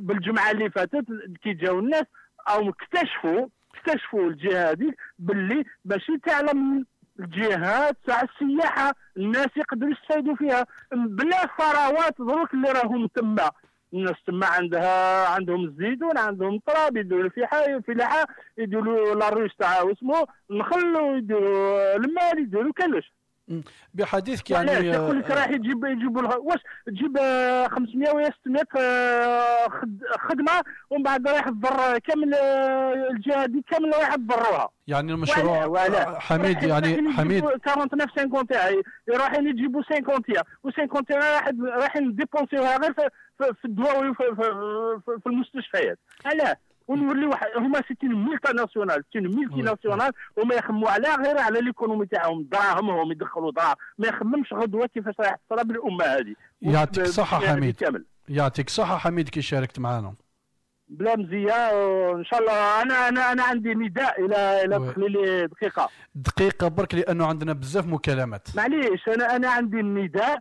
[0.00, 1.04] بالجمعة اللي فاتت
[1.42, 2.04] كي جاو الناس
[2.48, 6.86] أو اكتشفوا اكتشفوا الجهه هذه باللي ماشي تعلم
[7.20, 10.66] الجهات تاع السياحة الناس يقدروا يستفادوا فيها.
[10.92, 13.50] بلا ثروات دروك اللي راهم تما.
[13.94, 18.26] الناس تما عندها عندهم الزيتون عندهم التراب يديروا الفلاحه الفلاحه
[18.58, 23.12] يديروا لاروش تاع واسمه النخل ويديروا المال يديروا كلش.
[23.94, 28.62] بحديثك يعني يقول لك آه، راح يجيب يجيبوا لها واش؟ تجيب آه، 500 ولا 600
[28.78, 30.52] آه، خد- خدمة
[30.90, 34.68] ومن بعد رايح تضر كامل آه، الجهة دي كامل رايح تضروها.
[34.86, 40.04] يعني المشروع ولا آه، حميد يعني حميد 49 50 تاعي رايحين يجيبوا 50
[40.66, 44.34] و50 راح رايحين ديبونسيوها غير في, الدواء وفي في,
[45.06, 45.98] في, في المستشفيات.
[46.24, 46.56] علاه
[46.90, 52.42] ونوليو هما c'est une multinationale c'est une multinationale وما يخموا على غير على l'économie تاعهم
[52.52, 53.74] دراهمهم يدخلوا دراهم.
[53.98, 56.34] ما يخممش غدوة كيفاش راح تصرى الامه هذه.
[56.62, 58.04] يعطيك الصحه هذه حميد.
[58.28, 60.14] يعطيك الصحه حميد كي شاركت معنا
[60.88, 61.54] بلا مزية
[62.12, 64.90] ان شاء الله أنا أنا أنا عندي نداء إلى إلى.
[64.90, 65.88] تخلي لي دقيقة.
[66.14, 68.48] دقيقة برك لأنه عندنا بزاف مكالمات.
[68.56, 70.38] معليش أنا أنا عندي النداء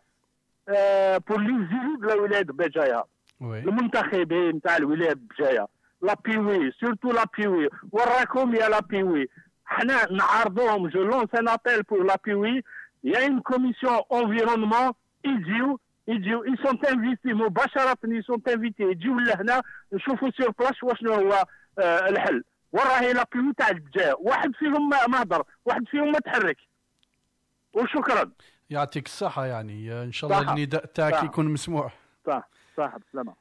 [0.69, 3.05] آه pour les élus de la ولايه بجايه
[3.41, 5.78] المنتخبين تاع الولاية بجاية.
[6.01, 9.29] l'APW surtout l'APW وراكم يا l'APW
[9.65, 12.63] حنا نعرضوهم je lance un appel pour l'APW
[13.03, 14.91] y a une commission environnement
[15.25, 19.61] يجيو يجيو ils sont invités مباشره ils sont invités يجيو لهنا
[19.93, 21.43] نشوفوا sur place واشنو هو
[21.79, 26.57] آه الحل وراهي l'APW تاع بجاية واحد فيهم ما هضر واحد فيهم ما تحرك
[27.73, 28.31] وشكرا
[28.69, 30.53] يعطيك الصحه يعني ان شاء الله.
[30.53, 31.23] النداء تاعك.
[31.23, 31.91] يكون مسموع
[32.27, 33.33] صح صح بسلامه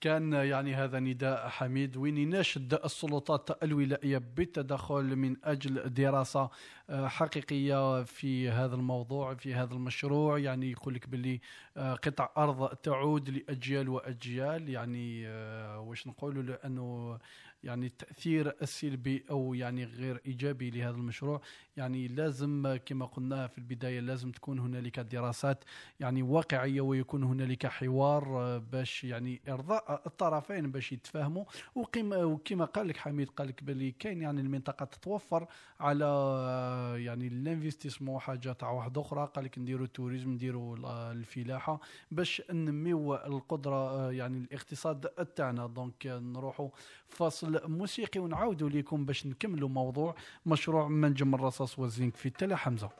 [0.00, 6.50] كان يعني هذا نداء حميد وين يناشد السلطات الولائية بالتدخل من أجل دراسة
[6.90, 10.38] آه، حقيقية في هذا الموضوع في هذا المشروع.
[10.38, 11.40] يعني يقول لك باللي
[11.76, 14.68] آه، قطع أرض تعود لأجيال وأجيال.
[14.68, 17.18] يعني آه، واش نقولوا؟ لأنه
[17.64, 21.40] يعني التاثير السلبي أو يعني غير إيجابي لهذا المشروع.
[21.76, 25.64] يعني لازم آه، كما قلنا في البداية لازم تكون هنالك دراسات
[26.00, 31.44] يعني واقعية ويكون هنالك حوار آه، باش يعني إرضاء الطرفين باش يتفاهموا.
[31.74, 35.46] وكما قال لك حميد قال لك باللي كاين يعني المنطقة تتوفر
[35.80, 39.30] على آه، يعني ال investissement حاجة تاع واحدة أخرى.
[39.34, 41.80] قال لك نديروا ال tourisme نديروا ال- الفلاحة
[42.10, 45.00] باش نميو القدرة آه، يعني الاقتصاد
[45.36, 45.66] تاعنا.
[45.66, 46.68] donc آه، نروحوا
[47.50, 50.14] فاصل موسيقي ونعاودوا لكم باش نكملوا موضوع
[50.46, 52.90] مشروع منجم الرصاص والزنك في تلا حمزة.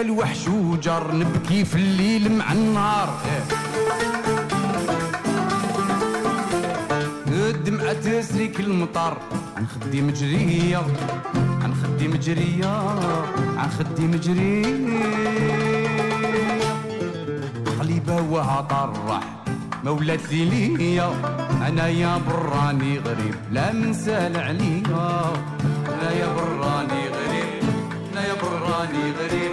[0.00, 3.20] الوحش وجر نبكي في الليل مع النهار.
[7.50, 9.16] الدمعة تسريك المطر
[9.56, 10.82] عن خدي مجرية
[11.62, 12.76] عن خدي مجرية
[13.58, 14.76] عن خدي مجرية
[17.80, 19.22] قليبة وهطرح
[19.84, 21.10] مولات ليلية
[21.68, 25.32] أنا يا براني غريب لا منسال عليا
[25.92, 27.62] أنا يا براني غريب
[28.12, 29.49] أنا يا براني غريب.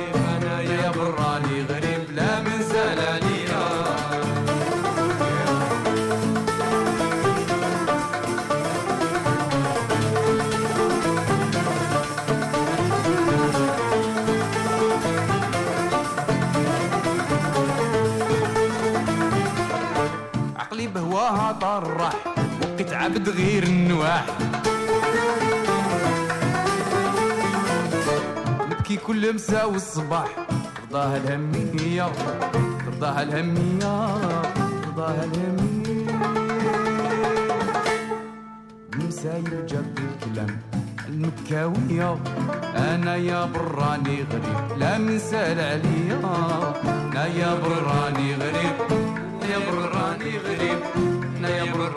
[23.08, 24.26] عبد غير النواح
[28.72, 30.28] نبكي كل مساء والصباح
[30.90, 32.12] رضاها الهمية
[32.88, 34.06] رضاها الهمية
[34.88, 36.08] رضاها الهمية.
[38.94, 40.58] المسايب جاب الكلام
[41.10, 42.18] المكاوية
[42.76, 46.20] أنا يا براني غريب لا منسال عليا
[47.12, 48.76] أنا يا براني غريب
[49.52, 50.80] يا براني غريب
[51.38, 51.97] أنا يا براني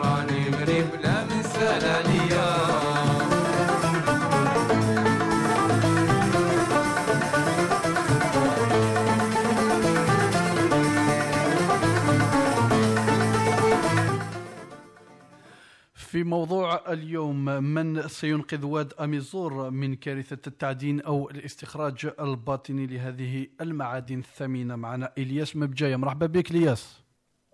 [16.11, 24.19] في موضوع اليوم من سينقذ واد أميزور من كارثة التعدين أو الاستخراج الباطني لهذه المعادن
[24.19, 25.95] الثمينة معنا؟ إلياس مبجاية.
[25.95, 27.03] مرحبا بك إلياس.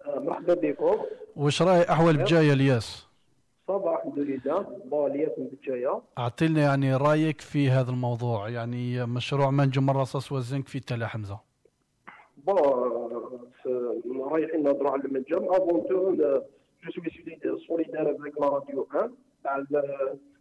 [0.08, 0.98] مرحبا بكم.
[1.36, 3.08] وش راهي أحوال بجاية إلياس؟
[3.68, 5.04] صباح الحمد لله.
[5.04, 6.02] عليكم بالجاية.
[6.18, 8.50] أعطينا يعني رأيك في هذا الموضوع.
[8.50, 11.40] يعني مشروع منجم الرصاص والزنك في تلا حمزة.
[12.48, 12.60] Bon
[14.32, 15.46] رايحين نهضروا على المنجم.
[15.54, 16.16] avant tout
[16.84, 19.12] je suis solidaire avec la radio 1
[19.44, 19.66] بعد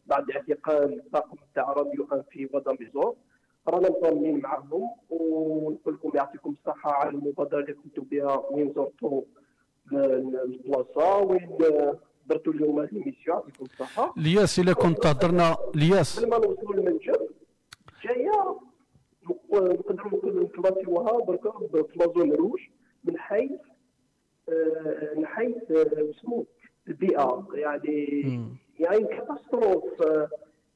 [0.06, 3.16] بعد اعتقال الطاقم تاع راديو 1 في فادا ميزور
[3.68, 9.22] رانا مطمئنين معهم ونقول لكم يعطيكم الصحة على المبادرة اللي قمتوا بها وين زرتوا
[9.92, 11.58] البلاصة وين
[12.28, 17.26] درتوا اليوم هذه l'émission يعطيكم الصحة لياس إلا كنت تهضرنا لياس قبل ما نوصلوا للمنجم
[18.04, 18.60] بجاية
[19.24, 22.60] نقدروا نكلاسيوها بركا في la zone rouge
[23.04, 23.60] من حيث
[24.48, 26.46] آه، من حيث آه، اسمه
[26.88, 27.48] البيئة.
[27.54, 28.20] يعني
[28.78, 30.28] يعني catastrophe آه،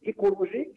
[0.06, 0.74] écologique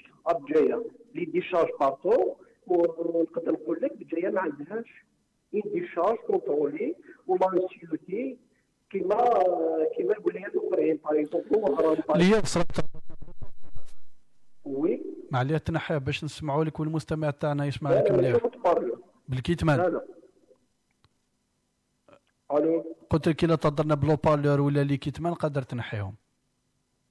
[0.49, 0.83] بجاية.
[1.15, 2.35] les décharges partout
[2.67, 5.05] ونقدر نقول لك بجاية ما عندهاش
[5.53, 6.95] une décharge contrôlée
[7.27, 7.67] ولا
[8.93, 9.17] كيما
[9.97, 12.65] كيما الولايات الأخرين par exemple لياس راه
[14.65, 15.01] oui.
[15.31, 18.37] معليه تنحيها باش نسمعوا لك والمستمع تاعنا يسمع لا لك لا مليح.
[19.29, 19.79] بال kit main.
[19.79, 20.01] لا لا.
[22.57, 22.95] ألو.
[23.09, 26.15] قلت لك إلا تهضرنا ب le haut-parleur ولا les kits main قدر تنحيهم.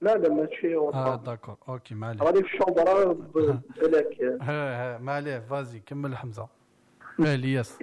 [0.00, 1.56] لا لا ماشي آه d'accord.
[1.68, 3.12] OK ما عليه غادي في ال chambre
[3.82, 6.42] بالك ها ها ما عليه vas-y كمل حمزة.
[7.20, 7.78] أه الياس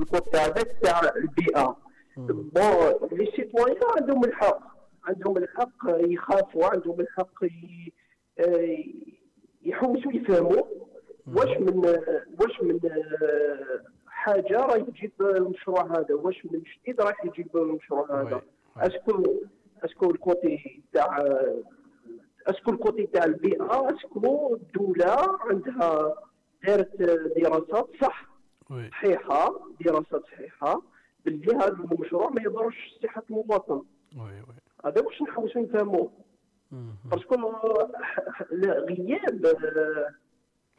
[0.00, 1.76] الكود تاع ذاك تاع البيئه
[2.16, 4.60] bon les citoyens عندهم الحق.
[5.04, 7.92] عندهم الحق يخافوا عندهم الحق ي...
[8.38, 8.78] آه،
[9.62, 10.62] يحوسوا يفهموا.
[11.34, 11.78] واش من
[12.40, 18.42] واش من آه، حاجة راح تجيب المشروع هذا؟ واش من جديد راح يجيب المشروع هذا؟
[18.76, 19.22] est-ce que
[19.84, 21.24] أسكو الكوتي تاع
[22.46, 26.14] أسكو الكوتي تاع البيئة أسكو الدولة عندها
[26.66, 26.96] دارت
[27.36, 28.29] دراسات صح.
[28.90, 30.82] صحيحة دراسات صحيحة.
[31.24, 33.82] باللي هذا المشروع ما يضرش صحة المواطن.
[34.84, 36.12] هذا واش نحوسوا نفهموه
[37.04, 37.34] parce que
[38.62, 39.46] غياب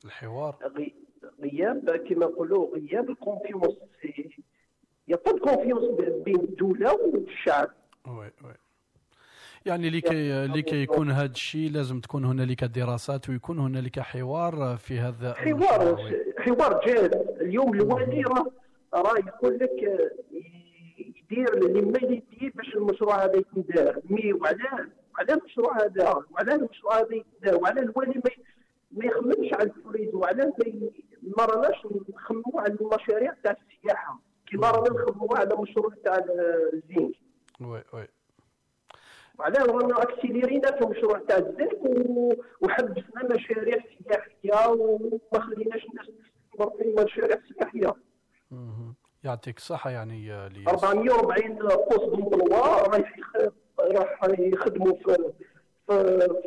[0.05, 0.57] الحوار.
[0.63, 0.95] غي-
[1.41, 3.77] غياب كما نقولوا غياب ال confiance.
[5.07, 7.69] y a pas confiance بين الدولة والشعب.
[8.07, 8.53] oui oui.
[9.65, 15.33] يعني لكي لكي يكون هذا الشيء لازم تكون هنالك دراسات ويكون هنالك حوار في هذا
[15.33, 16.23] حوار المشروع،.
[16.39, 18.45] حوار جاد اليوم الوالي راه
[18.93, 20.09] راه يقول لك
[20.97, 26.99] يدير اللي ما يدير باش المشروع هذا يتدار mais وعلى وعلى المشروع هذا وعلى المشروع
[26.99, 28.31] هذا يتدار وعلى الوالي ما
[28.91, 30.51] ما يخممش على الفلوس وعلى
[31.37, 31.75] ما راناش
[32.09, 34.19] نخمموا على المشاريع تاع السياحة.
[34.51, 37.11] كما رانا نخمموا على مشروع تاع ال- الزنك
[37.61, 38.07] oui oui.
[39.41, 41.79] وعلى رانا accélérينا في المشروع تاع الزنك
[42.61, 47.93] وحبسنا مشاريع سياحية وما خليناش الناس تستثمر في المشاريع السياحيه
[48.51, 48.95] مهم.
[49.23, 52.99] يعطيك الصحة يعني آه، les 440 postes d'emploi راح
[53.81, 55.31] راح يخدموا في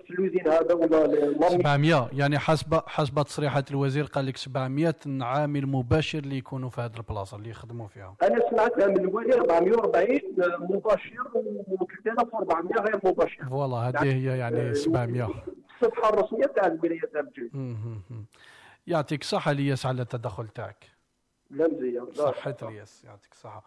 [0.06, 4.94] في ال usine هذا ولا لا؟ 700 يعني حسب حسب تصريحات الوزير قال لك 700
[5.20, 8.16] عامل مباشر اللي يكونوا في هذه البلاصة اللي يخدموا فيها.
[8.22, 10.20] أنا سمعتها من الوالي 440
[10.60, 13.44] مباشر و3400 غير مباشر.
[13.48, 15.30] voilà هذه هي يعني 700
[15.82, 18.02] الصفحة الرسمية تاع الولايه تاع بجاية مهم.
[18.86, 20.84] يعطيك الصحة إلياس على التدخل تاعك.
[21.50, 22.12] لا مزيان لا.
[22.14, 23.64] صحة لياس يعطيك الصحة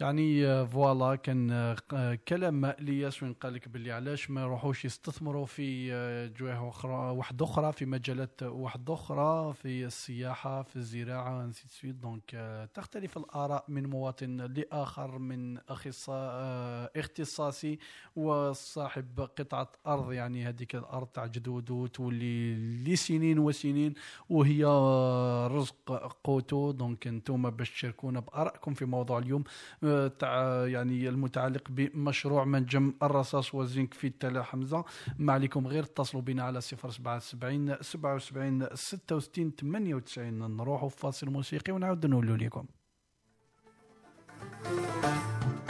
[0.00, 4.84] يعني آه، voilà كان آه، ق- كلام الياس وين قال لك باللي علاش ما يروحوش
[4.84, 11.46] يستثمروا في آه، جهة أخرى واحدة أخرى في مجالات واحدة أخرى في السياحة في الزراعة
[11.46, 17.78] ainsi de suite donc آه، تختلف الآراء من مواطن لآخر من أخصائي آه، اختصاصي
[18.16, 20.12] وصاحب قطعة أرض.
[20.12, 23.94] يعني هذيك الأرض تاع جدوده تولي لسنين وسنين
[24.28, 25.92] وهي آه، رزق
[26.24, 29.44] قوته دونك أنتم باش تشاركونا بآرائكم في موضوع اليوم
[29.81, 29.81] آه،
[30.18, 34.84] تاع يعني المتعلق بمشروع منجم الرصاص والزنك في تلا حمزة.
[35.18, 42.06] ما عليكم غير اتصلوا بنا على 077 77 66 98 نروحوا في فاصل موسيقي ونعاود
[42.06, 42.64] نقولوا لكم.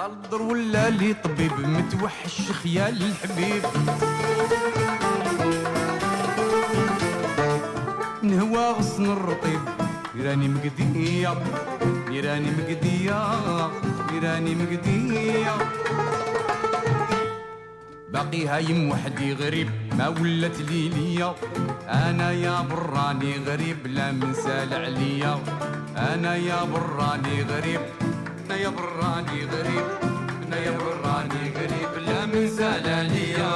[0.01, 3.63] الضر ولا لي طبيب؟ متوحش خيال الحبيب.
[8.23, 9.61] نهوى غصن الرطيب.
[10.17, 11.29] راني مقدية
[12.25, 13.13] راني مقدية
[14.19, 15.55] راني مقدية
[18.09, 21.35] باقي هايم وحدي غريب ما ولت ليلية
[21.89, 25.39] أنا يا براني غريب لا منسال عليا.
[25.97, 27.81] أنا يا براني غريب
[28.47, 29.87] أنا يا براني غريب
[30.47, 33.53] أنا يا براني غريب لا منسال عليا.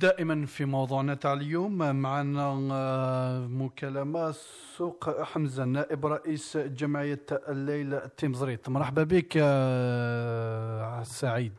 [0.00, 4.30] دائما في موضوعنا تاع اليوم معنا آه، مكالمة
[4.76, 11.52] سوق حمزة نائب رئيس جمعية الليل التمزريط مرحبا بك آه، سعيد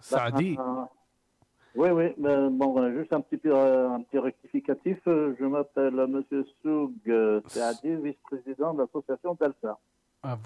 [0.00, 0.88] سعدي Ah,
[1.76, 2.06] oui, oui.
[2.58, 4.98] bon, euh, juste un petit, peu, euh, un petit rectificatif.
[5.06, 9.76] Euh, Je m'appelle euh, Monsieur Soug euh, Saadi, vice-président de l'association d'Alsa.
[10.24, 10.38] آه،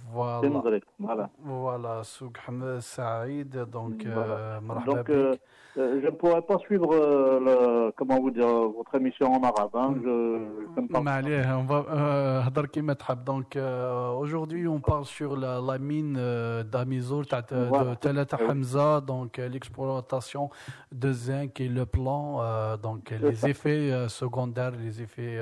[1.00, 1.28] Voilà.
[1.44, 4.62] فوالا سوق حمزة سعيد دونك آه، Voilà.
[4.62, 5.38] مرحبا Donc, euh, بك euh,
[5.76, 9.70] Euh, je ne pourrais pas suivre euh, le, comment vous dire votre émission en arabe.
[9.74, 9.94] Hein.
[10.04, 10.38] Je,
[10.76, 11.08] je.
[11.08, 17.22] Allez, on va euh, Donc euh, aujourd'hui, on parle sur la, la mine euh, d'Amizour,
[17.22, 20.48] de Talat euh, Hamza, donc l'exploitation
[20.92, 25.40] de zinc et le plan, donc les effets secondaires, les effets,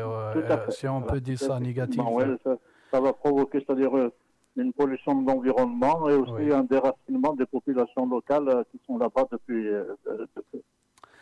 [0.71, 2.01] si on peut dire ça, négatifs.
[2.11, 2.57] Ouais, ça,
[2.91, 3.93] ça, va provoquer, c'est-à-dire
[4.57, 9.27] une pollution de l'environnement et aussi un déracinement des populations locales euh, qui sont là-bas
[9.33, 10.63] depuis, euh, de- depuis,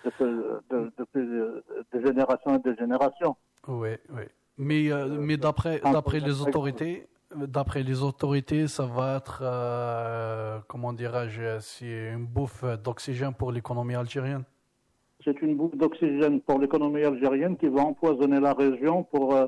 [0.05, 0.25] depuis,
[0.71, 1.63] de- depuis, euh,
[1.93, 3.37] des générations et des générations.
[3.69, 4.23] Oui, oui.
[4.59, 10.93] Mais, euh, mais d'après, d'après les autorités, d'après les autorités, ça va être, euh, comment
[10.93, 14.43] dirais-je, c'est une bouffe d'oxygène pour l'économie algérienne.
[15.25, 19.47] C'est une bouffe d'oxygène pour l'économie algérienne qui va empoisonner la région pour, euh,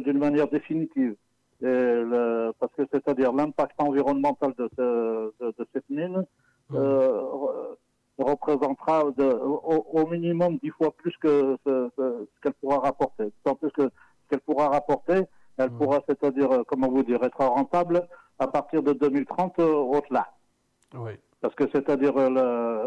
[0.00, 1.14] d'une manière définitive.
[1.62, 6.24] Et le- parce que c'est-à-dire l'impact environnemental de, ce- de, de cette mine
[6.78, 7.76] euh, re-
[8.18, 13.24] représentera de- au, au minimum dix fois plus que ce, ce- ce qu'elle pourra rapporter.
[13.44, 15.22] Tant plus que ce qu'elle pourra rapporter,
[15.58, 18.06] elle pourra, c'est-à-dire, euh, comment vous dire, être rentable
[18.38, 20.28] à partir de 2030 euh, au-delà.
[20.94, 21.12] Oui.
[21.42, 22.30] Parce que c'est-à-dire euh,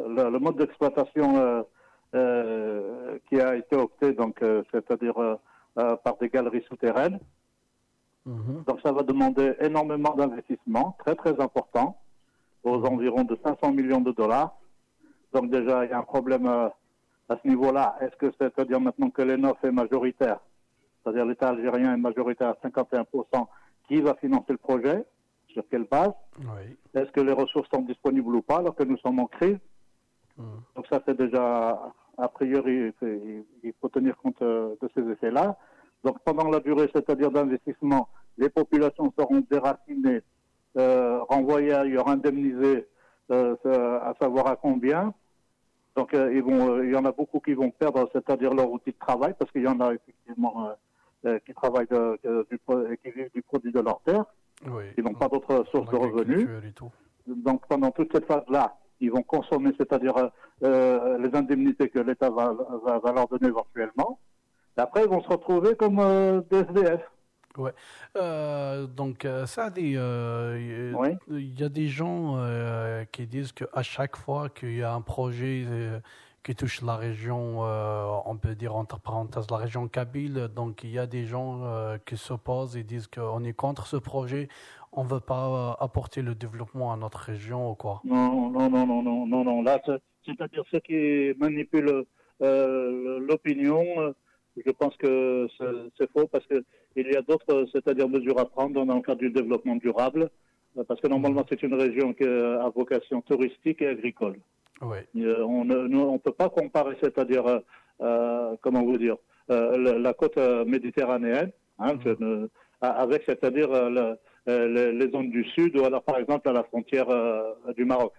[0.07, 1.63] le, le- le mode d'exploitation
[2.15, 5.15] euh, qui a été opté, donc c'est-à-dire
[5.75, 7.19] par des galeries souterraines.
[8.65, 11.97] Donc ça va demander énormément d'investissements, très très importants,
[12.63, 14.55] aux environs de 500 millions de dollars.
[15.33, 16.69] Donc déjà il y a un problème euh,
[17.29, 17.97] à ce niveau-là.
[18.01, 20.39] Est-ce que c'est-à-dire maintenant que l'ENOF est majoritaire,
[21.03, 23.47] c'est-à-dire l'État algérien est majoritaire à 51%,
[23.87, 25.03] qui va financer le projet?
[25.49, 26.13] Sur quelle base?
[26.39, 26.75] Oui.
[26.95, 29.59] est-ce que les ressources sont disponibles ou pas alors que nous sommes en crise?
[30.75, 31.79] Donc ça, c'est déjà,
[32.17, 35.55] a priori, il faut- il faut tenir compte euh, de ces effets-là.
[36.03, 40.21] Donc pendant la durée, c'est-à-dire d'investissement, les populations seront déracinées,
[40.77, 42.87] euh, renvoyées ailleurs, indemnisées,
[43.31, 43.55] euh,
[44.01, 45.13] à savoir à combien.
[45.95, 48.91] Donc euh, ils vont, il y en a beaucoup qui vont perdre, c'est-à-dire leur outil
[48.91, 50.69] de travail, parce qu'il y en a effectivement
[51.45, 52.59] qui travaillent de- du,
[53.01, 54.25] qui vivent du produit de leur terre,
[54.69, 54.83] Oui.
[54.93, 56.45] qui n'ont pas d'autres sources de revenus.
[57.27, 60.15] Donc pendant toute cette phase-là, ils vont consommer, c'est-à-dire
[60.61, 62.51] les indemnités que l'État va,
[62.83, 64.19] va, va leur donner éventuellement.
[64.77, 67.01] Après, ils vont se retrouver comme euh, des SDF.
[67.57, 67.71] Ouais.
[68.17, 70.91] Euh, donc, euh, ça, des, euh,
[71.29, 75.01] il y a des gens euh, qui disent qu'à chaque fois qu'il y a un
[75.01, 75.63] projet
[76.43, 80.97] qui touche la région, on peut dire entre parenthèses la région Kabyle, donc il y
[80.99, 81.61] a des gens
[82.07, 84.47] qui s'opposent et disent qu'on est contre ce projet,
[84.91, 88.01] on ne veut pas apporter le développement à notre région ou quoi.
[88.03, 89.61] Non, non, non, non, non, non, non.
[89.61, 92.03] Là, c'est- c'est-à-dire ceux qui manipulent
[92.41, 93.83] l'opinion,
[94.65, 96.63] je pense que c'est- faux parce que
[96.95, 100.29] il y a d'autres, c'est-à-dire mesures à prendre dans le cadre du développement durable,
[100.77, 104.35] euh, parce que normalement c'est une région qui a vocation touristique et agricole.
[104.81, 104.97] Oui.
[105.21, 107.61] Euh, on ne on peut pas comparer, c'est-à-dire,
[108.01, 109.17] euh, comment vous dire,
[109.49, 111.95] euh, la, la côte méditerranéenne, hein,
[112.81, 116.63] a- avec, c'est-à-dire, le- les, les zones du sud, ou alors, par exemple, à la
[116.63, 118.13] frontière euh, du Maroc.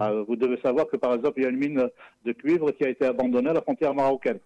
[0.00, 1.88] Euh, vous devez savoir que, par exemple, il y a une mine
[2.24, 4.38] de cuivre qui a été abandonnée à la frontière marocaine,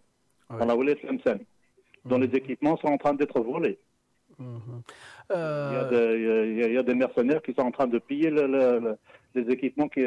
[0.49, 1.39] dans la vallée de Tlemcen,
[2.05, 3.79] dont les équipements sont en train d'être volés.
[5.71, 7.71] Il, y a des, il y a- il y a des mercenaires qui sont en
[7.71, 8.99] train de piller le- le- le-
[9.35, 10.01] les équipements qui,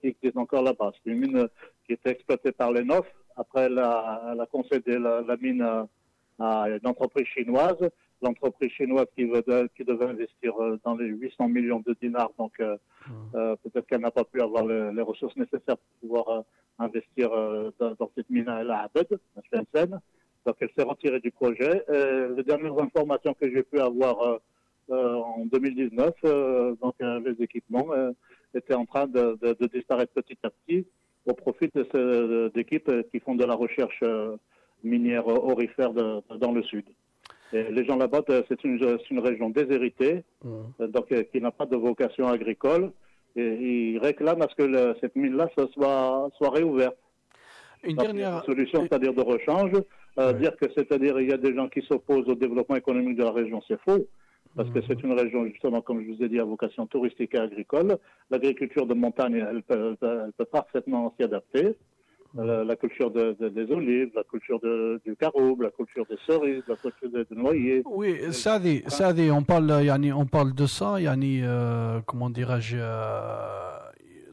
[0.00, 0.92] qui existent encore là-bas.
[1.04, 1.48] C'est une mine
[1.86, 3.06] qui était exploitée par l'ENOF.
[3.36, 5.86] Après, elle a, elle a concédé la, la mine à,
[6.38, 7.78] à une entreprise chinoise.
[8.22, 9.44] L'entreprise chinoise qui, veut,
[9.76, 12.30] qui devait investir euh, dans les 800 millions de dinars.
[12.38, 12.76] Donc, euh,
[13.34, 16.40] euh, peut-être qu'elle n'a pas pu avoir le- les ressources nécessaires pour pouvoir euh,
[16.78, 20.00] investir euh, dans, dans cette mine à El Abed, à Shenzhen.
[20.46, 21.84] Donc, elle s'est retirée du projet.
[21.92, 24.38] Et les dernières informations que j'ai pu avoir euh,
[24.90, 28.12] euh, en 2019, euh, donc euh, les équipements euh,
[28.54, 30.86] étaient en train de, de- de disparaître petit à petit
[31.26, 31.68] au profit
[32.54, 34.02] d'équipes qui font de la recherche
[34.84, 36.84] minière aurifère de- dans le sud.
[37.52, 38.78] Et les gens là-bas, euh, c'est une,
[39.20, 40.24] région déshéritée,
[40.80, 42.90] euh, donc euh, qui n'a pas de vocation agricole,
[43.36, 43.44] et
[43.92, 46.96] ils réclament à ce que le- cette mine-là soit, soit réouverte.
[47.84, 49.72] Une Donc, dernière- une solution, c'est-à-dire de rechange.
[50.18, 53.22] Euh, Dire que c'est-à-dire il y a des gens qui s'opposent au développement économique de
[53.22, 54.06] la région, c'est faux.
[54.56, 57.38] Parce que c'est une région, justement, comme je vous ai dit, à vocation touristique et
[57.38, 57.98] agricole.
[58.30, 61.74] L'agriculture de montagne, peut- elle peut parfaitement s'y adapter.
[62.38, 67.10] Euh, la, culture des olives, la culture du caroube, la culture des cerises, la culture
[67.10, 67.82] des noyers.
[67.86, 72.28] Oui, ça dit, ça dit, on parle, yani, on parle de ça, yani, euh, comment
[72.28, 73.78] dirais-je, euh,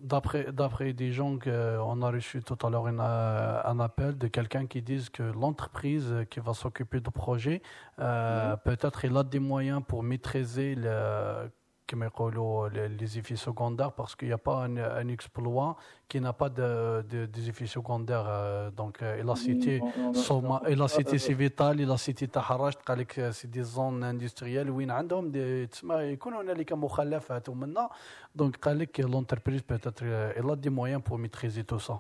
[0.02, 4.82] d'après, d'après des gens qu'on a reçu tout à l'heure un appel de quelqu'un qui
[4.82, 7.62] dit que l'entreprise qui va s'occuper du projet,
[7.98, 8.58] mhm.
[8.66, 11.50] peut-être il a des moyens pour maîtriser le
[11.88, 15.76] كما يقولوا les, les effets secondaires parce qu'il n'y a pas un, un exploit
[16.10, 18.26] qui n'a pas de, de- des effets secondaires.
[18.28, 20.70] euh, donc, euh, il a cité Non, non, non, Soma, non.
[20.74, 24.70] il a cité Euh, Civital, il a cité تحرشت قال لك سي دي زون اندستريال
[24.70, 27.90] وين عندهم دي تسمى يكون هنالك مخلفات ومنا
[28.36, 32.00] دونك قال لك l'entreprise peut-être euh, il a des moyens pour maîtriser tout ça.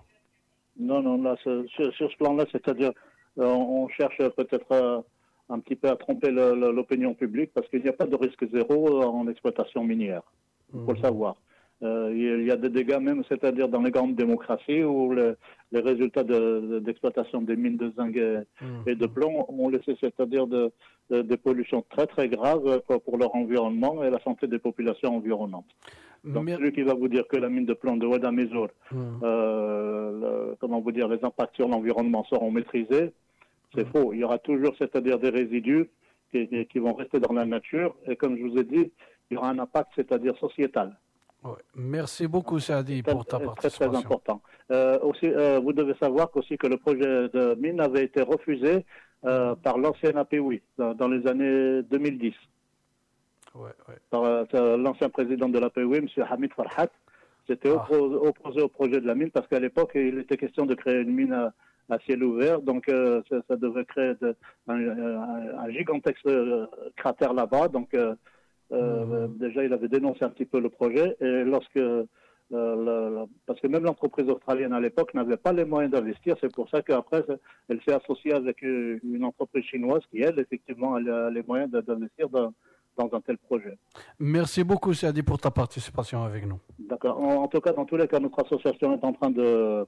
[0.79, 2.93] Non, non, là, ce- sur, sur ce plan-là, c'est-à-dire,
[3.37, 5.01] euh, on cherche peut-être euh,
[5.49, 9.01] un petit peu à tromper l'opinion publique parce qu'il n'y a pas de risque zéro
[9.03, 10.23] en exploitation minière.
[10.73, 11.35] Il faut le savoir.
[11.81, 15.35] Euh, il y a- des dégâts même, c'est-à-dire dans les grandes démocraties où le-
[15.73, 18.37] les résultats de- de- d'exploitation des mines de zinc et,
[18.87, 20.71] et de plomb ont laissé, c'est-à-dire de-
[21.09, 25.13] de- des pollutions très très graves quoi, pour leur environnement et la santé des populations
[25.17, 25.65] environnantes.
[26.23, 28.69] Donc celui qui va vous dire que la mine de plomb de Wada Mesur,
[29.23, 33.11] euh, comment vous dire, les impacts sur l'environnement seront maîtrisés,
[33.73, 34.13] c'est faux.
[34.13, 35.89] Il y aura toujours, c'est-à-dire des résidus
[36.31, 37.95] qui, vont rester dans la nature.
[38.07, 38.91] Et comme je vous ai dit,
[39.29, 40.97] il y aura un impact, c'est-à-dire sociétal.
[41.75, 43.99] Merci beaucoup, Saadi, pour ta très, très participation.
[43.99, 44.41] important.
[44.71, 48.85] Euh, aussi, euh, vous devez savoir qu'aussi que le projet de mine avait été refusé
[49.25, 52.33] euh, par l'ancien APOI dans, dans les années 2010.
[54.09, 54.23] Par
[54.77, 56.07] l'ancien président de l'APOI, M.
[56.29, 56.89] Hamid Farhat,
[57.45, 60.75] s'était oppo- opposé au projet de la mine parce qu'à l'époque, il était question de
[60.75, 61.51] créer une mine
[61.89, 62.61] à, ciel ouvert.
[62.61, 64.35] Donc, euh, ça, ça devait créer de-
[64.67, 66.65] un, un- un gigantesque euh,
[66.95, 67.67] cratère là-bas.
[67.67, 68.15] Donc, euh,
[68.71, 71.15] euh, déjà, il avait dénoncé un petit peu le projet.
[71.21, 72.05] Et lorsque euh,
[72.51, 76.35] le- le- parce que même l'entreprise australienne à l'époque n'avait pas les moyens d'investir.
[76.41, 77.23] C'est pour ça qu'après,
[77.69, 81.71] elle s'est associée avec euh, une entreprise chinoise qui, elle, effectivement, elle a les moyens
[81.71, 82.53] d'investir dans,
[82.97, 83.77] dans un tel projet.
[84.19, 86.59] Merci beaucoup, Saadi, pour ta participation avec nous.
[86.77, 87.19] D'accord.
[87.19, 89.85] En, en tout cas, dans tous les cas, notre association est en train de,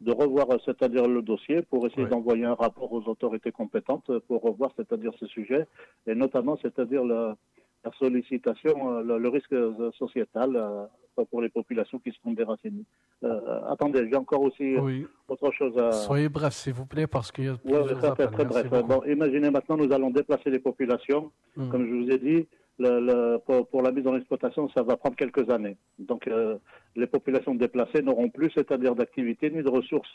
[0.00, 4.20] de revoir, euh, c'est-à-dire le dossier, pour essayer d'envoyer un rapport aux autorités compétentes euh,
[4.28, 5.66] pour revoir, c'est-à-dire ce sujet,
[6.06, 7.36] et notamment, c'est-à-dire la,
[7.84, 9.54] la sollicitation, euh, le, le risque
[9.98, 10.88] sociétal
[11.32, 12.84] pour les populations qui seront déracinées.
[13.24, 15.04] Euh, attendez, j'ai encore aussi Oui.
[15.26, 15.90] autre chose à.
[15.90, 18.30] Soyez bref, s'il vous plaît, parce qu'il y a plusieurs ouais, très, très, appels.
[18.30, 18.84] très Merci bref.
[18.86, 21.32] Bon, imaginez maintenant, nous allons déplacer les populations.
[21.56, 21.70] Mm.
[21.70, 22.46] Comme je vous ai dit,
[22.78, 25.76] le- le- pour, pour la mise en exploitation, ça va prendre quelques années.
[25.98, 26.56] Donc, euh,
[26.96, 30.10] les populations déplacées n'auront plus, c'est-à-dire d'activité ni de ressources.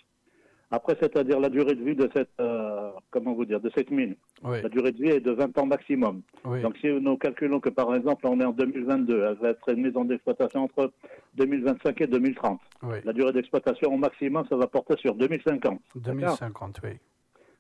[0.71, 4.15] Après, c'est-à-dire la durée de vie de cette, euh, comment vous dire, de cette mine.
[4.43, 4.59] Oui.
[4.59, 6.23] La durée de vie est de 20 ans maximum.
[6.45, 6.63] Oui.
[6.63, 9.95] Donc, si nous calculons que, par exemple, on est en 2022, elle va être mise
[9.95, 10.91] en exploitation entre
[11.35, 12.59] 2025 et 2030.
[12.81, 12.95] Oui.
[13.03, 15.61] La durée d'exploitation au maximum, ça va porter sur 2050.
[15.61, 15.79] D'accord?
[16.15, 16.89] 2050, oui.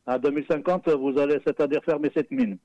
[0.07, 2.57] à 2050, vous allez, c'est-à-dire fermer cette mine.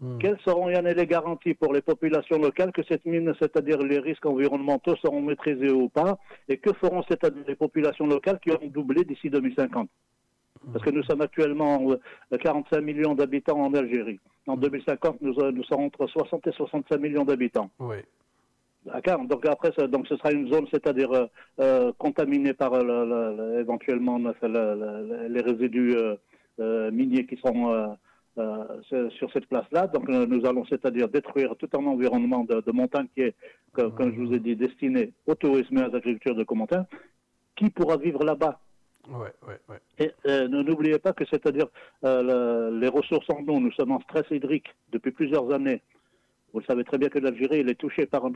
[0.00, 0.18] Hmm.
[0.18, 4.24] Quelles seront Yann, les garanties pour les populations locales que cette mine, c'est-à-dire les risques
[4.24, 6.18] environnementaux, seront maîtrisés ou pas
[6.48, 7.02] Et que feront,
[7.46, 9.88] les populations locales qui auront doublé d'ici 2050
[10.72, 11.92] Parce que nous sommes actuellement
[12.32, 14.18] euh, 45 millions d'habitants en Algérie.
[14.46, 17.70] En 2050, nous, euh, nous serons entre 60 et 65 millions d'habitants.
[17.78, 17.96] Oui.
[18.86, 19.22] D'accord.
[19.26, 21.26] Donc après, ça- donc ce sera une zone, c'est-à-dire euh,
[21.60, 26.16] euh, contaminée par euh, le- le- le- éventuellement le- le- le- les résidus euh,
[26.60, 27.96] euh, miniers qui seront
[28.38, 29.86] euh, sur- cette place-là.
[29.88, 33.34] Donc euh, nous allons, c'est-à-dire détruire tout un environnement de, de montagne qui est,
[33.72, 36.84] comme, comme je vous ai dit, destiné au tourisme et à l'agriculture de montagne.
[37.56, 38.60] Qui pourra vivre là-bas
[39.98, 41.66] et euh, ne- n'oubliez pas que c'est-à-dire
[42.04, 45.82] euh, le- les ressources en eau, nous sommes en stress hydrique depuis plusieurs années.
[46.53, 48.31] Vous le savez très bien que l'Algérie, elle est touchée par un-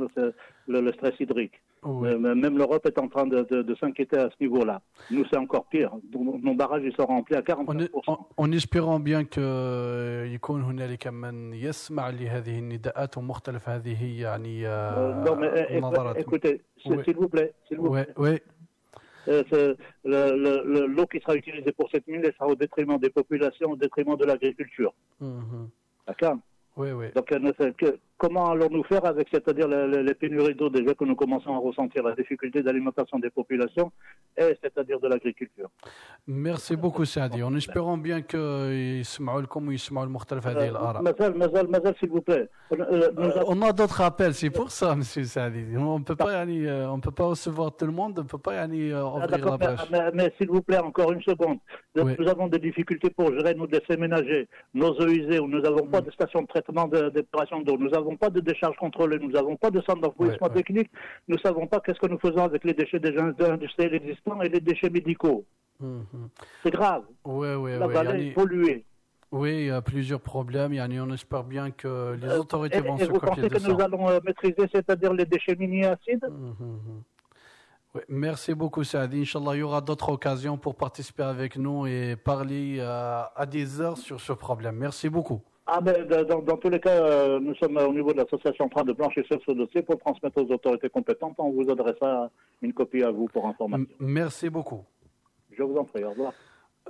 [0.67, 1.61] le, le stress hydrique.
[1.85, 4.81] Euh, même l'Europe est en train de, de- de s'inquiéter à ce niveau-là.
[5.09, 5.91] Nous, c'est encore pire.
[6.13, 8.17] Nos, nos barrages, ils sont remplis à 40%.
[8.35, 15.35] En espérant bien que يكون هنالك من يسمع لهذه النداءات ومختلف هذه يعني Euh, non,
[15.37, 16.17] mais euh, النظرات.
[16.17, 17.03] écoutez, s'il Oui.
[17.05, 18.13] s'il vous plaît, s'il vous Oui, plaît.
[18.17, 18.39] oui.
[19.29, 22.55] Euh, c'est- le- le- le- L'eau qui sera utilisée pour cette mine, elle sera au
[22.55, 24.93] détriment des populations, au détriment de l'agriculture.
[25.21, 25.69] Mhm.
[26.07, 26.37] D'accord
[26.76, 27.06] Oui, oui.
[27.14, 31.16] Donc, euh, ne- que- comment allons-nous faire avec, c'est-à-dire les, pénuries d'eau déjà que nous
[31.16, 33.92] commençons à ressentir, la difficulté d'alimentation des populations,
[34.36, 35.68] et c'est-à-dire de l'agriculture.
[36.26, 37.42] Merci beaucoup, Sadi.
[37.42, 39.02] En espérant bien qu'ils
[39.48, 39.80] comme ils euh,
[42.00, 42.48] s'il vous plaît.
[42.72, 45.64] Euh, euh, on a d'autres appels, c'est pour ça, monsieur Sadi.
[45.76, 46.44] On ne peut pas,
[46.90, 49.80] on peut pas recevoir tout le monde, on ne peut pas ah, ouvrir la page.
[50.14, 51.58] Mais, s'il vous plaît, encore une seconde.
[51.94, 55.86] Nous avons des difficultés pour gérer nos déchets ménagers, nos eaux usées, où nous n'avons
[55.86, 56.06] pas mm.
[56.06, 57.76] de station de traitement d'épuration d'eau.
[57.78, 60.90] Nous avons n'avons pas de décharge contrôlée, nous n'avons pas de centre d'enfouissement technique,
[61.28, 64.48] nous ne savons pas qu'est-ce que nous faisons avec les déchets des industriels existants et
[64.48, 65.44] les déchets médicaux.
[65.80, 66.04] Mhm.
[66.62, 67.02] C'est grave.
[67.24, 67.94] Oui, oui, La oui.
[67.94, 68.84] vallée est polluée.
[69.32, 70.72] Oui, il y a plusieurs problèmes.
[70.74, 73.48] yani, on espère bien que les autorités Euh, Et, vont et vous s'occuper pensez de
[73.48, 73.68] que ça.
[73.68, 76.24] nous allons euh, maîtriser, c'est-à-dire les déchets miniers acides?
[77.96, 79.22] Oui, merci beaucoup, Saadi.
[79.22, 83.80] Inch'Allah, il y aura d'autres occasions pour participer avec nous et parler euh, à des
[83.80, 84.76] heures sur ce problème.
[84.76, 85.42] Merci beaucoup.
[85.66, 88.68] Ah ben, dans, dans tous les cas, euh, nous sommes au niveau de l'association en
[88.68, 91.36] train de blanchir sur ce dossier pour transmettre aux autorités compétentes.
[91.38, 92.30] On vous adressera
[92.60, 93.86] une copie à vous pour information.
[93.98, 94.84] Merci beaucoup.
[95.56, 96.34] Je vous en prie, au revoir.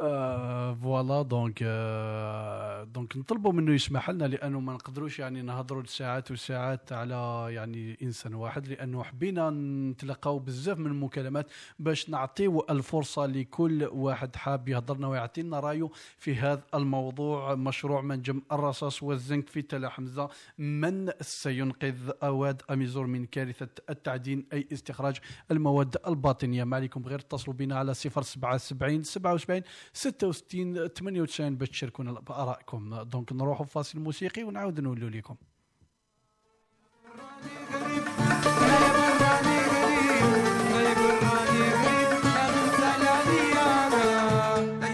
[0.00, 6.30] آه voilà donc آه donc نطلبوا منه يسمح لنا لأنه ما نقدروش يعني نهضروا ساعات
[6.30, 11.46] وساعات على يعني إنسان واحد لأنه حبينا نتلقاو بزاف من المكالمات
[11.78, 15.88] باش نعطيو الفرصة لكل واحد حاب يهضرنا ويعطينا رأيه
[16.18, 17.54] في هذا الموضوع.
[17.54, 24.68] مشروع منجم الرصاص والزنك في تل حمزة من سينقذ واد أميزور من كارثة التعدين أي
[24.72, 25.16] استخراج
[25.50, 26.64] المواد الباطنية.
[26.64, 29.62] ما عليكم غير اتصلوا بنا على 077 77
[29.93, 35.36] 66 98 باش تشاركونا بارائكم دونك نروحوا فاصل موسيقي ونعاود نقولوا لكم.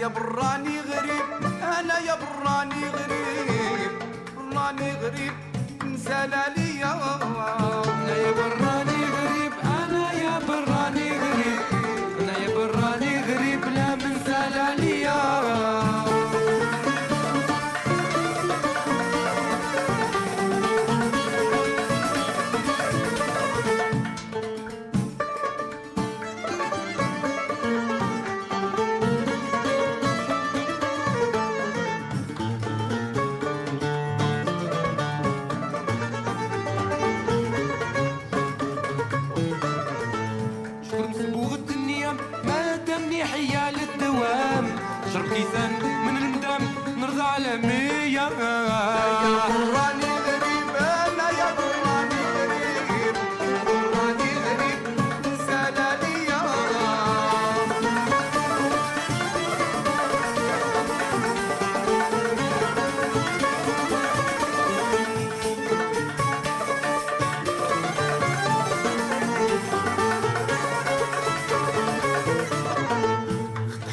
[0.01, 1.25] يا براني غريب
[1.63, 3.91] أنا يا براني غريب.
[4.37, 5.33] والله غريب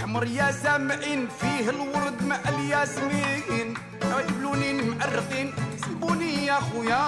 [0.03, 3.18] حمر يا سامعين فيه الورد مع الياسمين.
[6.59, 7.05] يا خويا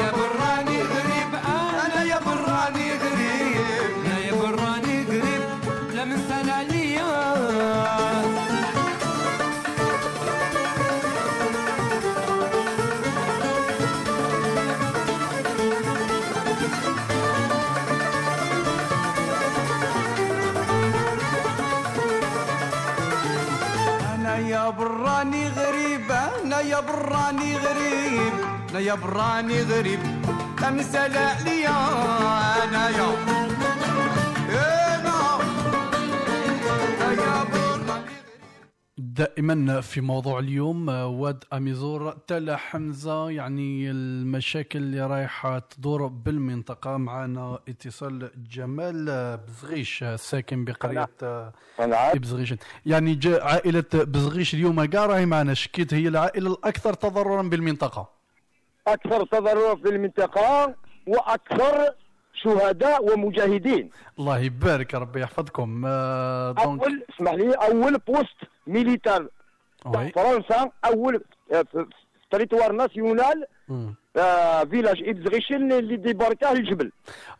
[0.00, 0.37] يا براني
[26.88, 28.32] براني غريب
[28.70, 30.00] أنا يا براني غريب.
[30.60, 31.76] لا مسال عليا
[32.64, 33.47] أنا يا
[39.18, 46.96] دائما في موضوع اليوم آه، واد أميزور تلا حمزة يعني المشاكل اللي رايحة تدور بالمنطقة
[46.96, 51.08] معنا اتصال جمال آه، بزغيش آه، ساكن بقرية
[52.14, 52.54] بزغيش.
[52.86, 58.08] يعني جاء عائلة بزغيش اليوم كاع راهي معنا شكيت هي العائلة الأكثر تضررا بالمنطقة.
[58.86, 60.74] أكثر تضرر في المنطقة
[61.06, 61.94] وأكثر
[62.42, 63.90] شهداء ومجاهدين.
[64.18, 65.82] الله يبارك ربي يحفظكم.
[65.86, 68.36] آه، دونك اول اسمح لي أول بوست
[68.66, 69.28] ميليتار.
[69.86, 70.08] وي.
[70.10, 71.86] فرنسا اول آه، في
[72.30, 73.44] تريتوار ناسيونال.
[74.16, 76.92] آه، فيلاج ابزغيشن اللي ديباركاه الجبل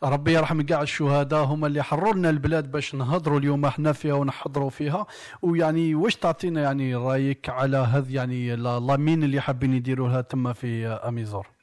[0.03, 4.69] ربي يرحم كاع الشهداء هما اللي حرروا لنا البلاد باش نهضروا اليوم إحنا فيها ونحضروا
[4.69, 5.05] فيها.
[5.41, 10.53] ويعني واش تعطينا يعني رأيك على هذه يعني لا- la mine اللي حابين يديروها تما
[10.53, 11.58] في أميزور؟ آه،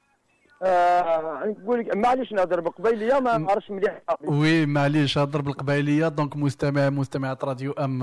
[0.62, 7.44] نقول لك معليش نهضر بقبيليه ما نعرفش مليح oui معليش هضر بالقبائليه donc مستمع مستمعات
[7.44, 8.02] راديو أم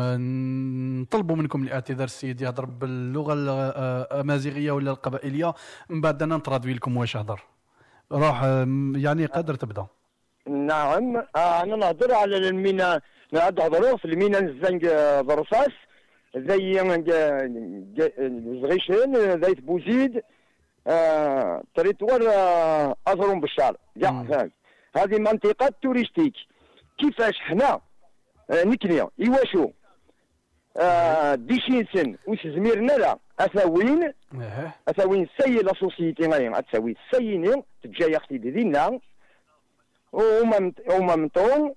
[1.02, 5.54] نطلبوا منكم الاعتذار السيد يهضر باللغة الأمازيغية ولا القبائلية.
[5.90, 7.42] من بعد أنا نترادوي لكم واش هضر
[8.12, 8.44] روح
[8.96, 9.86] يعني قادر تبدأ.
[10.48, 11.18] نعم.
[11.36, 13.02] آه، أنا نهضر على المينا
[13.34, 15.72] نهضروا في المينا الزنق آه، برصاص
[16.36, 16.74] زي
[18.62, 20.24] زغيشين زي بوزيد آه،
[21.76, 23.78] تريتوار آه، اثرهم بالشعر.
[24.02, 24.48] كاع.
[24.98, 26.34] هذه منطقة توريستيك.
[26.98, 27.80] كيفاش حنا
[28.52, 29.70] آه، نكنيا ايواشو
[30.78, 32.16] آه، ديشينسن.
[32.28, 34.14] وش زميرنا لا؟ اثاوين
[34.88, 39.00] اثاوين سي لا سوسيتي غاين اتساوي سيني تجاي أختي دينا.
[40.12, 41.74] وما وما مطون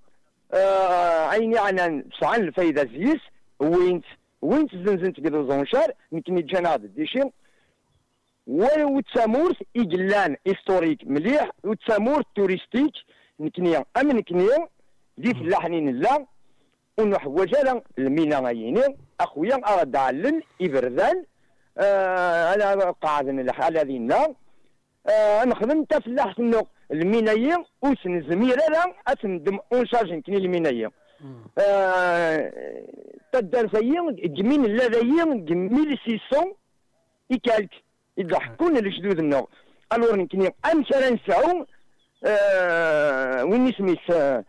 [0.54, 3.20] آه عيني عنا بسعان الفايدة زيس.
[3.60, 4.04] وينت
[4.42, 7.20] وينت زنزنت كده زونشار نكني جانا ديشي
[8.46, 12.92] وتسامورت إجلان هيستوريك مليح وتسامورت توريستيك
[13.40, 14.68] نكنيا أم نكنيا
[15.18, 16.26] دي فلاحنين لا
[16.98, 21.24] ونحوجا المينا غايني أخويا أرد علن إبردان
[21.78, 24.34] آه أنا قاعدن الحالة دينا
[25.06, 30.90] آه نخدم تا فلاح انه الميناية وسن زميرة لا اتندم أون شارج كني الميناية
[31.58, 32.52] آه
[33.32, 36.52] تدار سيين جمين اللذين جميل سيسون
[37.30, 37.70] يكالك
[38.16, 39.48] يضحكون الجدود النو
[39.92, 41.66] الور نكني امثال نسعو
[42.24, 44.44] آه وين سميت آه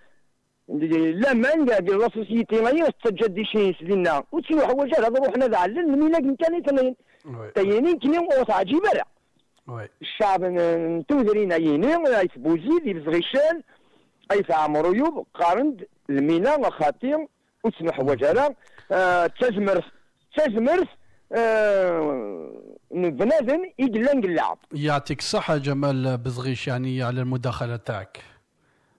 [0.69, 4.23] لا مان قاعد لا سوسيتي غير تجدي شي سدينا.
[4.31, 6.95] وتسوي حوايج هذا روحنا ذا علل المينا كان تنين.
[7.55, 9.05] تينين كني وتعجيب لا
[10.01, 13.61] الشعب نتوذرين عيني اي بوزيد يبزغيشان
[14.31, 17.27] اي في عمريوب قارند المينا وخاتيم
[17.63, 18.53] وتسمح وجالا
[18.91, 19.83] آه تزمرث
[20.39, 20.87] آه
[22.91, 28.19] بنادم يقلن اللعب يعطيك الصحة جمال بزغيش يعني على المداخلة تاعك.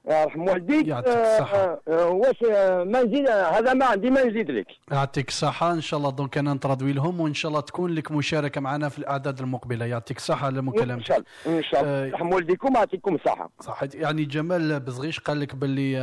[0.09, 1.56] يا رحم والديك يعطيك آه، الصحة.
[1.59, 2.43] آه، آه، واش
[2.86, 4.66] ما نزيد هذا ما عندي ما نزيد لك.
[4.93, 5.72] يعطيك الصحة.
[5.72, 8.98] إن شاء الله donc أنا نترضوي لهم وإن شاء الله تكون لك مشاركة معنا في
[8.98, 9.85] الأعداد المقبلة.
[9.86, 11.06] يعطيك الصحة على مكالمتك.
[11.06, 11.93] شاء الله إن شاء الله.
[11.93, 13.51] آه، رحم والديكم يعطيكم الصحة.
[13.60, 15.98] صح يعني جمال بزغيش قال لك باللي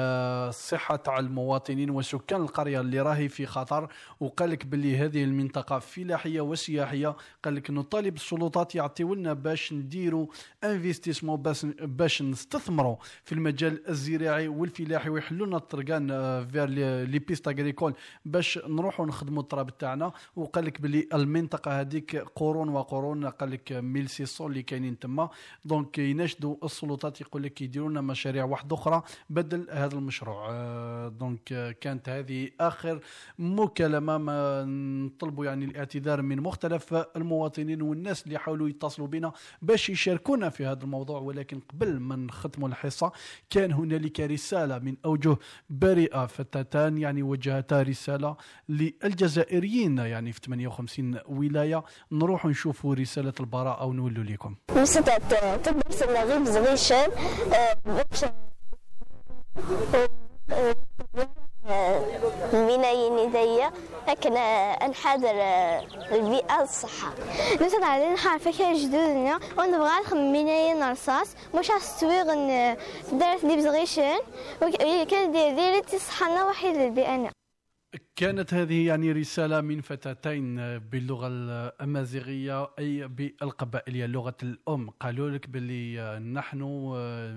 [0.49, 3.88] الصحة تاع المواطنين وسكان القرية اللي راهي في خطر
[4.19, 7.15] وقال لك باللي هذه المنطقة فلاحية وسياحية.
[7.44, 10.27] قال لك نطالب السلطات يعطيو لنا باش نديروا
[10.64, 11.43] investissement
[11.82, 16.69] باش نستثمروا في المجال الزراعي والفلاحي ويحلوا لنا الطرقان آه، faire
[17.06, 17.93] les pistes agricoles
[18.26, 20.11] باش نروحوا نخدموا التراب تاعنا.
[20.35, 25.30] وقال لك باللي المنطقة هذيك قرون وقرون قال لك 1600 اللي كاينين تما.
[25.65, 30.49] donc يناشدوا السلطات يقول لك يديروا لنا مشاريع واحدة أخرى بدل هذا المشروع.
[30.49, 32.99] آه، donc آه، كانت هذه آخر
[33.39, 34.63] مكالمة ما
[35.05, 39.31] نطلبوا يعني الاعتذار من مختلف المواطنين والناس اللي حاولوا يتصلوا بنا
[39.61, 41.19] باش يشاركونا في هذا الموضوع.
[41.19, 43.11] ولكن قبل ما نختموا الحصة
[43.49, 45.38] كان هنالك رسالة من أوجه
[45.70, 48.36] بريئة فتاتان يعني وجهتا رسالة
[48.70, 49.98] للجزائريين.
[49.98, 54.56] يعني في 58 ولاية نروح نشوفوا رسالة البراءة ونولوا لكم.
[62.53, 63.71] بناين يديا
[64.07, 64.33] لكن
[64.91, 65.31] نحاضر
[66.11, 67.13] البيئة الصحة
[67.61, 72.23] نسد علينا فكرة جدودنا ونبغى نخدم بناين رصاص مش عالسويغ
[73.11, 74.19] درس دي بزغيشان
[75.09, 77.35] كان ديري تصحنا وحيد البيئة
[78.15, 84.89] كانت هذه يعني رسالة من فتاتين باللغة الأمازيغية أي بالقبائلية لغة الأم.
[84.89, 86.61] قالوا لك باللي نحن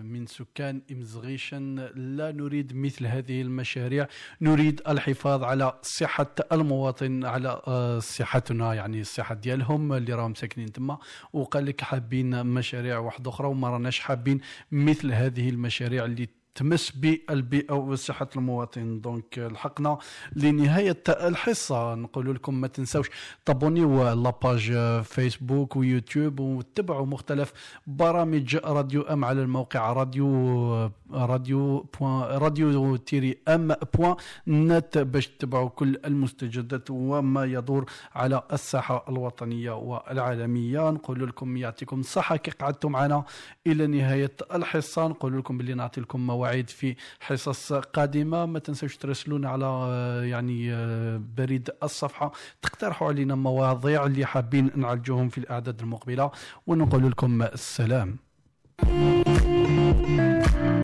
[0.05, 4.07] من سكان إمزغيشن لا نريد مثل هذه المشاريع.
[4.41, 7.61] نريد الحفاظ على صحة المواطن على
[8.03, 10.99] صحتنا يعني الصحة ديالهم اللي راهم ساكنين تما.
[11.33, 14.41] وقال لك حابين مشاريع واحدة أخرى وما راناش حابين
[14.73, 19.01] مثل هذه المشاريع اللي تمس بالبيئة وصحة المواطن.
[19.01, 19.99] donc لحقنا
[20.37, 21.95] لنهاية الحصة.
[21.95, 23.11] نقول لكم ما تنسوش
[23.45, 24.73] تابونيو la page
[25.05, 27.53] فيسبوك ويوتيوب وتبعوا مختلف
[27.87, 34.17] برامج راديو M على الموقع راديو راديو راديو tiret M point
[34.49, 37.85] net باش تتبعوا كل المستجدات وما يدور
[38.15, 40.91] على الساحة الوطنية والعالمية.
[40.91, 43.25] نقول لكم يعطيكم الصحة كي قعدتوا معنا
[43.67, 45.09] إلى نهاية الحصة.
[45.09, 48.47] نقول لكم باللي نعطي لكم مواعيد في حصص قادمة.
[48.47, 52.33] ما تنسوش ترسلونا على آه، يعني آه، بريد الصفحة.
[52.63, 56.31] تقترحوا علينا مواضيع اللي حابين نعالجوهم في الأعداد المقبلة
[56.67, 58.19] ونقول لكم السلام.